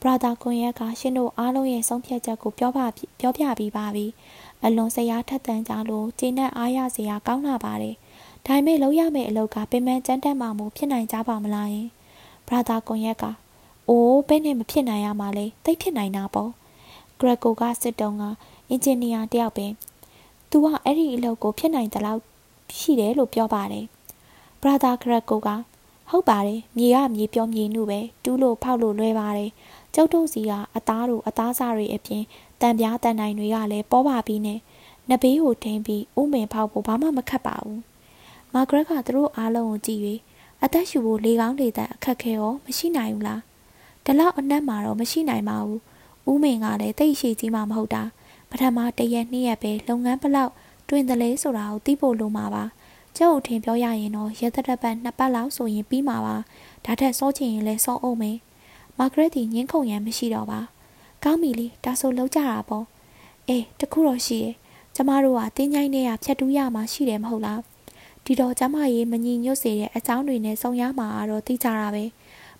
[0.01, 2.85] ဘရာသာကွန်ရက်ကရှင်တို့အားလုံးရဲ့ဆုံးဖြတ်ချက်ကိုပြောပါ
[3.19, 4.05] ပြောပြပြီးပါပြီ
[4.63, 7.95] အလွန်စရာထက်သန်ကြလို့ကျင်းနဲ့အားရစရာကောင်းလာပါတယ်
[8.45, 11.87] ဒါပေမဲ့လောက်ရမယ့်အလုပ်ကပင်ပန်းကြမ်းတမ်းမှမဖြစ်နိုင်ကြပါမလားယင်
[12.47, 13.25] ဘရာသာကွန်ရက်က
[13.89, 16.51] အိုးဘယ်နဲ့မဖြစ်နိုင်ရမှာလဲသိဖြစ်နိုင်တာပေါ့
[17.19, 18.23] ဂရက်ကိုကစစ်တုံးက
[18.69, 19.71] အင်ဂျင်နီယာတယောက်ပင်
[20.49, 22.21] သူကအဲ့ဒီအလုပ်ကိုဖြစ်နိုင်တဲ့လောက်
[22.77, 23.85] ရှိတယ်လို့ပြောပါတယ်
[24.61, 25.49] ဘရာသာဂရက်ကိုက
[26.09, 29.51] ဟုတ်ပါတယ်မြေကမြေပြောမြေနုပဲတူးလို့ဖောက်လို့လွဲပါတယ်
[29.95, 32.23] ကျုပ်တို့စီကအသားတို့အသားစားတွေအပြင်
[32.61, 34.59] တန်ပြားတန်နိုင်တွေကလည်းပေါ်ပါပြီးနဲ့
[35.09, 37.81] နဘေးကိုထိန်ပြီးဥမင်ဖောက်ဖို့ဘာမှမခက်ပါဘူး
[38.53, 40.01] မာဂရက်ကသူတို့အားလုံးကိုကြည့်၍
[40.63, 43.48] အသက်ရှူဖို့လေကောင်းလေတန်အခက်ခဲရောမရှိနိုင်ဘူးလား
[44.09, 48.03] ဒီလောက်အနက်မှာတော့မရှိနိုင်ပါဘူးဥမင်ကလည်းတိတ်ရှိကြီးမှမဟုတ်တာ
[48.49, 50.51] ပထမတရက်နှစ်ရက်ပဲလုပ်ငန်းဘလောက်
[50.89, 52.63] တွင်တယ်လဲဆိုတာကိုသိဖို့လိုမှာပါ
[53.17, 56.35] ကျုပ်အထင်ပြောရရင်တော့ရက်သက်သက်ပတ်နှစ်ပတ်လောက်ဆိုရင်ပြီးမှာပါ
[56.85, 58.37] ဒါထက်စောချင်ရင်လည်းစောအောင်မယ်
[58.97, 60.59] မာဂရက်တီငင်းခုန်ရန်မရှိတော့ပါ
[61.23, 62.85] ကောင်းပြီလေဒါဆိုလောက်ကြတာပေါ့
[63.47, 64.55] အေးတခုတော့ရှိရဲ့
[64.95, 67.61] ကျမတို့ကတင်းချိုင်းနဲ့ရဖြတ်တူးရမှာရှိတယ်မဟုတ်လား
[68.25, 72.03] ဒီတော့ကျမရေးမညီညွတ်စေတဲ့အကြောင်းတွေနဲ့ဆုံရမှာတော့သိကြတာပဲ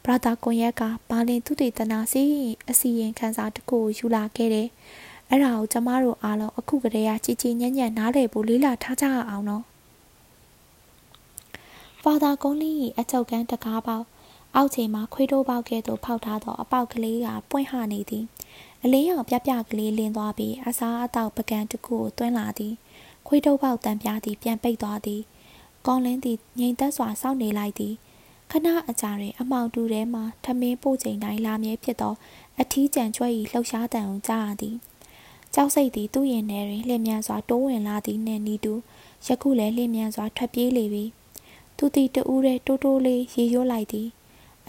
[0.03, 2.23] ဘရာသာကွန်ရက်ကဘာလင်သူတေသနာစီ
[2.69, 4.67] အစီရင်ခံစာတစ်ခုကိုယူလာခဲ့တယ်
[5.29, 9.63] အဲ့ဒါကိုကျမတို့အားလုံးအခုကတည်းကကြည်ကြည်ညံ့ညံ့နားလည်ဖို့လေးလာထားကြအောင်နော်
[12.03, 14.05] ဖာသာကုန်းလင်း၏အချုပ်ကန်းတကားပေါက်
[14.55, 18.25] အောက်ချိန်မှာခွေးတိုးပေါက်ကဲ့သို့ဖောက်ထားသောအပေါက်ကလေးကပွင့်ဟနေသည်
[18.83, 22.73] အလင်းရောင်ပြပြကလေးလင်းသွားပြီးအစားအသောက်ပကံတစ်ခုကိုတွန်းလာသည်
[23.27, 25.21] ခွေးတိုးပေါက်တန်ပြားသည်ပြန်ပိတ်သွားသည်
[25.88, 27.93] ကောင်းလင်းသည်ငြိမ်သက်စွာစောင့်နေလိုက်သည်
[28.51, 32.13] ခဏအကြာတွင်အမောင်တူထဲမှထမင်းပို့ချိန်တိုင်းလာမြဲဖြစ်သော
[32.62, 34.75] အထီးကျန်ကျွဲ၏လှုပ်ရှားတံကိုကြားရသည်
[35.53, 38.73] ကြောက်စိတ်သည်သူ့ရင်ထဲတွင်လျင်မြန်စွာတိုးဝင်လာသည်နှင့်နီးတူ
[39.25, 41.05] ယခုလည်းလျင်မြန်စွာထွက်ပြေးလေပြီ
[41.77, 44.07] သူသည်တူးရဲတိုးတိုးလေးရေရွတ်လိုက်သည်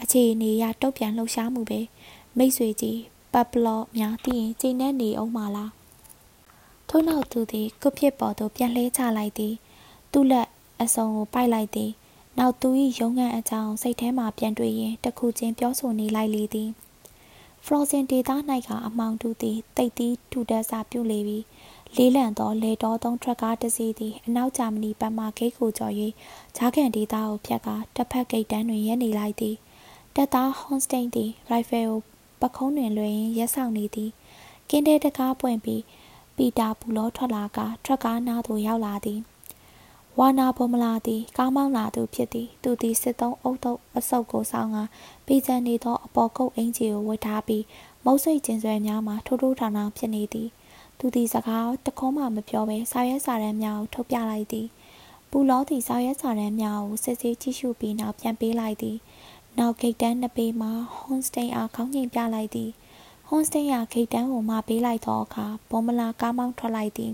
[0.01, 1.79] အခြေအနေရတုတ်ပြန်လှုပ်ရှားမှုပဲ
[2.37, 2.99] မိတ်ဆွေကြီး
[3.33, 5.71] ပတ်ပလော့များတည်ရင်ကျိနေနေအောင်မလား
[6.89, 9.53] ထို့နောက်သူသည်ကုဖြစ်ပေါ်သို့ပြန်လှဲချလိုက်သည်
[10.11, 10.47] သူ့လက်
[10.81, 11.91] အစုံကိုပိုက်လိုက်သည်
[12.43, 16.69] နောက်သူ၏ရုံးခန်းအကြောင်းစိတ်ထဲမှပြန်တွေ့ရင်တခုချင်းပြောဆိုနေလိုက်လေသည်
[17.65, 18.31] Frozen ဒေသ၌
[18.67, 21.45] ကအမောင်တူသည်တိတ်သီးထူတက်စာပြုလေပြီး
[21.95, 25.93] လေးလံသောလေတော်သုံးထရက်ကားတစ်စီးသည်အနောက်ဂျာမနီဘက်မှဂိတ်ကိုကျော်၍
[26.55, 29.55] ဂျားကန်ဒေသကိုဖြတ်ကာတစ်ဖက်ဂိတ်တန်းတွင်ရပ်နေလိုက်သည်
[30.15, 31.99] တပ်သားဟွန်စတိန်သည်ရိုင်ဖယ်ကို
[32.41, 34.11] ပခုံးတွင်လွှဲရင်းရက်ဆောင်နေသည်
[34.69, 35.83] ကင်းတဲတကားပွင့်ပြီး
[36.35, 39.21] ပီတာပူလောထွက်လာကထရက်ကားနားသို့ရောက်လာသည်
[40.19, 44.77] ဝါနာဘုံမလာသည်ကားမောင်းလာသူဖြစ်သည်သူသည်စစ်သုံးအုပ်တုပ်အဆုပ်ကိုဆောင်းက
[45.25, 47.63] ပေးချန်နေသောအပေါ်ကုတ်အင်ဂျီကိုဝတ်ထားပြီး
[48.05, 50.49] မုတ်စိတ်ကျင်ဆွဲများမှထိုးထိုးထောင်ထောင်ဖြစ်နေသည်
[50.99, 54.67] သူသည်စကားတခုံးမှမပြောဘဲစာရွက်စာတမ်းများကိုထုတ်ပြလိုက်သည်
[55.31, 58.97] ပူလောသည်စာရွက်စာတမ်းများကိုစစ်ဆေးကြည့်ရှုပြီးနောက်ပြန်ပေးလိုက်သည်
[59.57, 62.69] နောက်ဂိတ်တန်းနှစ်ပေမှာဟွန်စတိန်အားခေါင်းငိမ်ပြလိုက်သည်
[63.27, 67.11] ဟွန်စတိန်အားဂိတ်တန်းကိုမပေးလိုက်သောအခါဘုံမလာကားမောင်းထွက်လိုက်သည်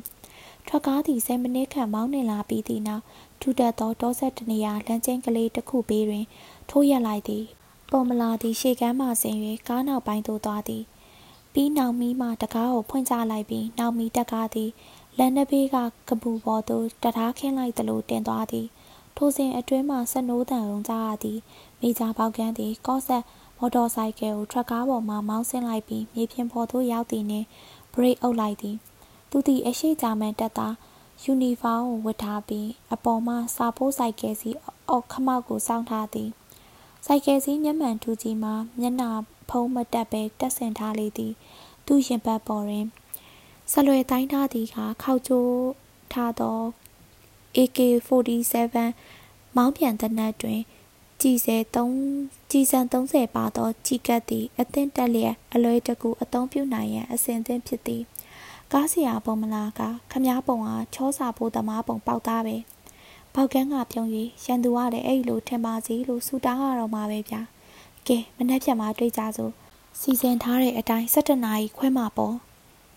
[0.68, 3.04] ထွက်ကားသည်10မိနစ်ခန့်မောင်းနှင်လာပြီးသည့်နောက်
[3.42, 6.26] ထူထပ်သောတောဆက်တနေရာလမ်းကျင်းကလေးတစ်ခုဘေးတွင်
[6.70, 7.46] ထိုးရက်လိုက်သည်
[7.92, 9.38] ပုံမလာသည်ရှေ့ကမ်းမှဆင်၍
[9.68, 10.84] ကားနောက်ပိုင်းသို့သွားသည်
[11.54, 14.70] ပြီးနောက်မီးမှတကားကိုဖွင့်ချလိုက်ပြီးနောက်မီးတက်ကားသည်
[15.18, 15.78] လန်နဘေးက
[16.10, 18.68] ကပူပေါ်သို့တထားခင်းလိုက်သလိုတင်သွားသည်
[19.18, 21.40] ထိုစဉ်အတွင်းမှစနိုးတန်ုံကြားရသည်
[21.82, 23.24] မိသားပေါကန်းသည်ကော့ဆက်
[23.58, 27.48] မော်တော်ဆိုင်ကယ်ကိုထရက်ကားပေါ်မှမောင်းဆင်းလိုက်ပြီးမြေပြင်ပေါ်သို့ရောက်သည်နှင့်
[27.94, 28.76] ဘရိတ်အုပ်လိုက်သည်
[29.38, 30.76] သူသည်အရှိဂျာမန်တပ်သား
[31.24, 34.50] ယူနီဖောင်းကိုဝတ်ထားပြီးအပေါ်မှစာပိုးဆိုင်ကယ်စီ
[34.90, 36.30] အောက်ခမောက်ကိုစောင်းထားသည်
[37.06, 39.10] စိုက်ကယ်စီးမျက်မှန်ထူကြီးမှာမျက်နှာ
[39.50, 41.34] ဖုံးမတက်ပဲတက်ဆင်ထားလေသည်
[41.86, 42.86] သူ့ရင်ပတ်ပေါ်တွင်
[43.72, 45.52] ဆလွယ်တိုင်းထားသည်ကခောက်ကျိုး
[46.14, 46.58] ထားသော
[47.58, 48.78] AK47
[49.56, 50.62] မောင်းပြန်တဲ့နက်တွင်
[51.22, 58.04] ကြည်စဲ3ကြည်စံ30ပါသောကြီးကပ်သည်အသင့်တက်လျက်အလွယ်တကူအသုံးပြုနိုင်ရန်အစဉ်သင့်ဖြစ်သည်
[58.74, 62.58] ကားစရာပုံမလားကခမားပုံအားချောစာဖို့သမားပုံပေါက်သားပဲ
[63.34, 64.08] ပေါက်ကန်းကပြုံး၍
[64.46, 67.42] ရန်သူကလည်းအဲ့လိုထင်ပါစီလို့ဆူတောင်းရတော့မှာပဲဗျာ
[68.08, 69.54] ကဲမနှက်ဖြတ်မှာတွေ့ကြစို့
[70.00, 72.36] စီစဉ်ထားတဲ့အတိုင်း17နာရီခွဲမှာပေါ့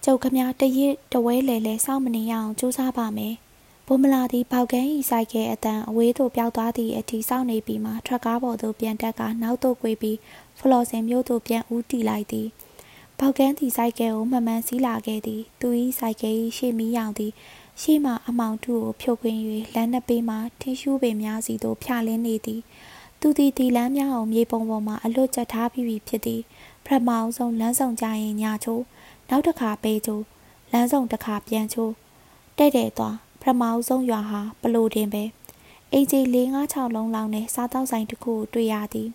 [0.05, 3.35] ကျုပ်ခမားတရစ်တဝဲလေလေစောင့်မနေရအောင်စူးစမ်းပါမယ်
[3.87, 10.18] ဘုံမလာသည့်ပေါက်ကန်းဤဆိုင်ကဲအတန်အဝေးသို့ပျောက်သွားသည့်အထိစောင့်နေပြီးမှထွက်ကားပေါ်သို့ပြန်တက်ကနောက်သို့ကွေးပြီး
[10.59, 12.49] ဖလော်စင်မြို့သို့ပြန်ဦးတီလိုက်သည်
[13.23, 15.68] ပေါက်ကန်းသည်ဆိုင်ကဲကိုမှမှန်စီးလာခဲ့သည်သူ၏
[15.99, 17.33] ဆိုင်ကဲ၏ရှေ့မီးရောင်သည်
[17.81, 19.39] ရှေ့မှအမောင်ထုကိုဖြုတ်ခွင်း၍
[19.75, 22.61] လမ်းနှစ်ပေမှထင်းရှူးပင်များစီသို့ဖြာလင်းနေသည်
[23.21, 26.41] သူသည်ဒီလမ်းများအောင်မြေပုံပေါ်မှအလွတ်ကျထားပြီးပြီဖြစ်သည်
[26.85, 28.83] ပထမအောင်ဆုံးလမ်းဆောင်ကြရင်ညာချိုး
[29.29, 30.25] နောက်တစ်ခါပေးချိုး
[30.73, 31.93] လမ်းဆောင်တစ်ခါပြန်ချိုး
[32.59, 35.23] တဲ့တဲ့သွားပထမအောင်ဆုံးရွာဟာပလိုတင်ပဲ
[35.93, 39.09] အိမ်ကြီး၄၅၆လုံးလောက်နဲ့စားတောက်ဆိုင်တစ်ခုကိုတွေ့ရသည်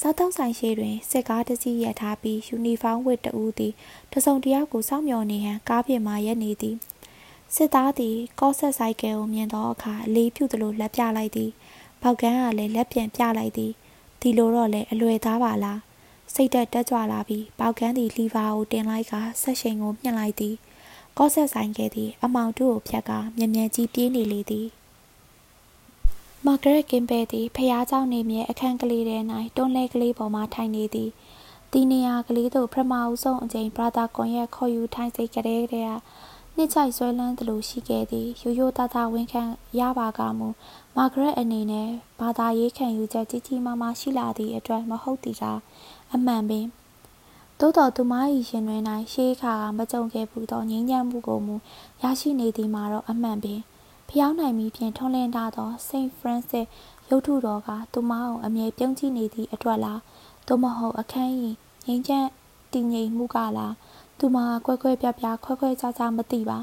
[0.00, 3.72] စားတောက်ဆိုင်ရှိတွင်စစ်ကားတစ်စီးရထားပြီးယူနီဖောင်းဝတ်တဦးသည်
[4.12, 6.76] တစုံတယောက်ကိုစောင့်မျှော်နေဟန်ကားပြင်မှရက်နေသည်
[7.54, 11.50] စစ်သားသည်ကော့ဆက်ဆိုင်ကယ်ကိုမြင်သောအခါအလေးပြုသလိုလက်ပြလိုက်သည်
[12.02, 13.72] ပေါကန်းကလည်းလက်ပြန်ပြလိုက်သည်
[14.20, 15.80] ဒီလိုတော့လေအလွယ်သားပါလား
[16.34, 19.12] စိတ်တက်တက်ကြွလာပြီးပေါကန်းသည်လီဗာကိုတင်လိုက်က
[19.42, 20.54] ဆက်ရှိန်ကိုမြှင့်လိုက်သည်
[21.18, 24.66] ကော့ဆက်ဆိုင်ကယ်သည်အမောင်တို့ကိုဖြတ်ကာမြ мян ကြီးပြေးနေလေသည်
[26.46, 29.18] မာဂရက်ကင်ပဲသည်ဖျားเจ้าနေမြဲအခန်းကလေးထဲ၌
[29.56, 31.10] တွန်းလဲကလေးပေါ်မှထိုင်နေသည်
[31.72, 35.98] ဒီနေရာကလေးသို့ပထမအဆုံးအကြိမ်ဘရာသာကွန်ရက်ခေါ်ယူထိုင်စိတ်ကလေးတည်း
[36.56, 39.42] နှစ်ချိုက်ဆွဲလန်းသလိုရှိခဲ့သည်ရိုးရိုးသားသားဝန်ခံ
[39.78, 40.48] ရပါကမူ
[40.96, 41.88] မာဂရက်အနေနဲ့
[42.20, 45.44] ဘာသာရေးခံယူချက်ကြီးကြီးမားမားရှိလာသည့်အတွက်မဟုတ်သည်က
[46.14, 46.66] အမှန်ပင်
[47.60, 48.14] သို့တော်သူမ၏
[48.48, 51.54] ရှင်တွင်၌ရှေးခါကမကြုံခဲ့ဘူးသောငြိမ်းချမ်းမှုကိုမူ
[52.02, 53.60] ရရှိနေသည်မှာတော့အမှန်ပင်
[54.13, 56.67] ဖျောင်းနိုင်ပြီးဖြင့်ထွန်းလင်းထားသောစိန့်ဖရန့်စစ်
[57.09, 59.99] ရုပ်ထုတော်ကသူမအောင်အမြဲပြုံးကြည့်နေသည့်အတွက်လား
[60.47, 61.31] သို့မဟုတ်အခန်း၏
[61.85, 62.29] ငြိမ်းချမ်း
[62.73, 63.73] တည်ငြိမ်မှုကလား
[64.19, 66.59] သူမကွဲကွဲပြားပြားခွဲခွဲခြားခြားမသိပါ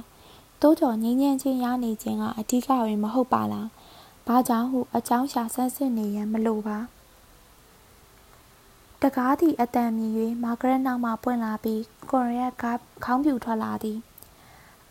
[0.61, 3.69] တိုးကြော်ငြိမ်းချမ်းခြင်းရနေခြင်းကအဓိကပင်မဟုတ်ပါလား
[4.27, 6.79] ဘာကြောင့်ဟုအကြောင်းရှာဆန်းစစ်နေရန်မလိုပါ
[9.03, 13.99] တကားသည့်အတန်မြည်၍မာဂရက်နောက်မှပွင့်လာပြီးကွန်ရက်ကားခေါင်းပြူထွက်လာသည်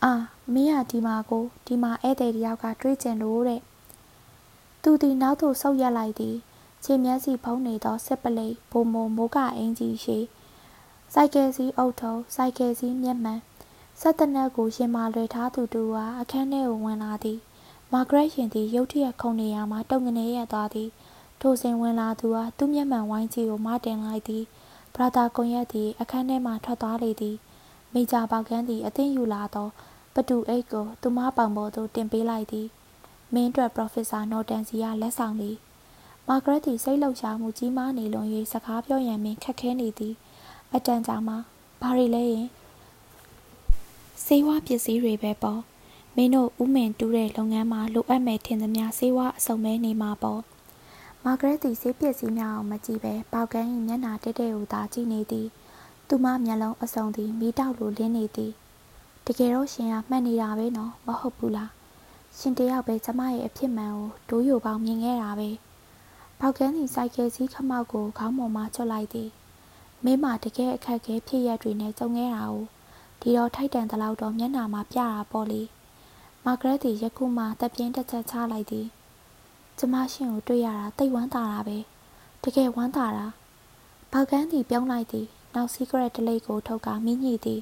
[0.03, 0.13] အာ
[0.53, 3.61] မင်းကဒီမှာကိုဒီမှာဧည့်သည်တယောက်ကတွေးကျင်လို့တဲ့
[4.83, 6.35] သူသည်နောက်သို့ဆုတ်ရက်လိုက်သည်
[6.83, 10.17] ခြေမျက်စီဖုံးနေသောစစ်ပလိတ်ဘုံမမိုးကအင်ကြီးရှိ
[11.13, 13.39] စိုက်ကယ်စီးအုပ်ထုံစိုက်ကယ်စီးမျက်မှန်
[14.01, 17.39] ဆက်တနက်ကိုရင်မာလွယ်ထားသူတူဟာအခန်းထဲကိုဝင်လာသည်
[17.93, 20.89] မာဂရက်ရှင်သည်ရုတ်တရက်ခုန်နေရမှတုံငနေရသွားသည်
[21.41, 24.43] ထိုစဉ်ဝင်လာသူဟာသူ့မျက်မှန်ဝိုင်းကြီးကိုမတင်လိုက်သည်
[24.95, 27.35] ဘရာသာကွန်ရက်သည်အခန်းထဲမှထွက်သွားလေသည်
[27.93, 29.69] မိကြပေါကန်းသည်အသင်းယူလာသော
[30.17, 32.67] ပတူအိတ်ကိုသူမပေါင်ပေါ်သို့တင်ပေးလိုက်သည်
[33.33, 35.57] မင်းအတွက်ပရိုဖက်ဆာနော်တန်စီကလက်ဆောင်သည်
[36.27, 40.13] မာဂရက်သည်စိတ်လှုပ်ရှားမှုကြီးမားနေလွန်၍စကားပြောရန်ပင်ခက်ခဲနေသည်
[40.73, 41.35] အတန်ကြာမှ
[41.81, 42.47] ဘာတွေလဲရင်
[44.25, 45.61] စေဝါပစ္စည်းတွေပဲပေါ့
[46.15, 50.41] မင်းတို့ဥမင်တူးတဲ့လုပ်ငန်းမှာလိုအပ်မယ်ထင်သမျှစေဝါအစုံပဲနေမှာပေါ့
[51.23, 55.47] မာဂရက်သည်စေးပစ္စည်းများအောင်မကြည့်ပဲပေါကန်း၏မျက်နှာတဲတဲကိုသာကြည့်နေသည်
[56.07, 58.53] သူမမျက်လုံးအစုံသည်မီးတောက်လိုလင်းနေသည်
[59.27, 61.71] တကယ်တော့ရှင်ကမှတ်နေတာပဲနော်မဟုတ်ဘူးလား
[62.37, 65.49] ရှင်တယောက်ပဲကျမရဲ့အဖြစ်မှန်ကိုဒိုးယိုပေါင်းမြင်ခဲ့တာပဲ
[66.39, 69.29] ပေါကန်းသည်စိုက်ကယ်စီးခမောက်ကိုခေါင်းပေါ်မှချွတ်လိုက်သည်
[70.03, 72.53] မင်းမတကယ်အခက်ခဲဖြစ်ရတွေနဲ့ကြုံခဲ့တာ哦
[73.21, 75.61] ဒီတော့ထိုက်တန်သလောက်တော့မျက်နှာမှာပြတာပေါ့လေ
[76.45, 78.87] မာဂရက်သည်ယခုမှတပြင်းတစ်ချက်ချလိုက်သည်
[79.77, 81.77] ကျမရှင်ကိုတွေ့ရတာတိတ်ဝမ်းသာတာပဲ
[82.43, 83.25] တကယ်ဝမ်းသာတာ
[84.11, 87.61] ဘောက်ကန်းသည်ပြုံးလိုက်သည်နောက်စီးကရက်တလိပ်ကိုထုတ်ကမိညှိသည်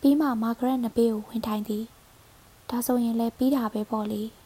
[0.00, 1.84] ပြီးမှမာဂရက်နဘေးကိုဝင်ထိုင်သည်
[2.70, 4.22] ဒါဆိုရင်လည်းပြီးတာပဲပေါ့လေ။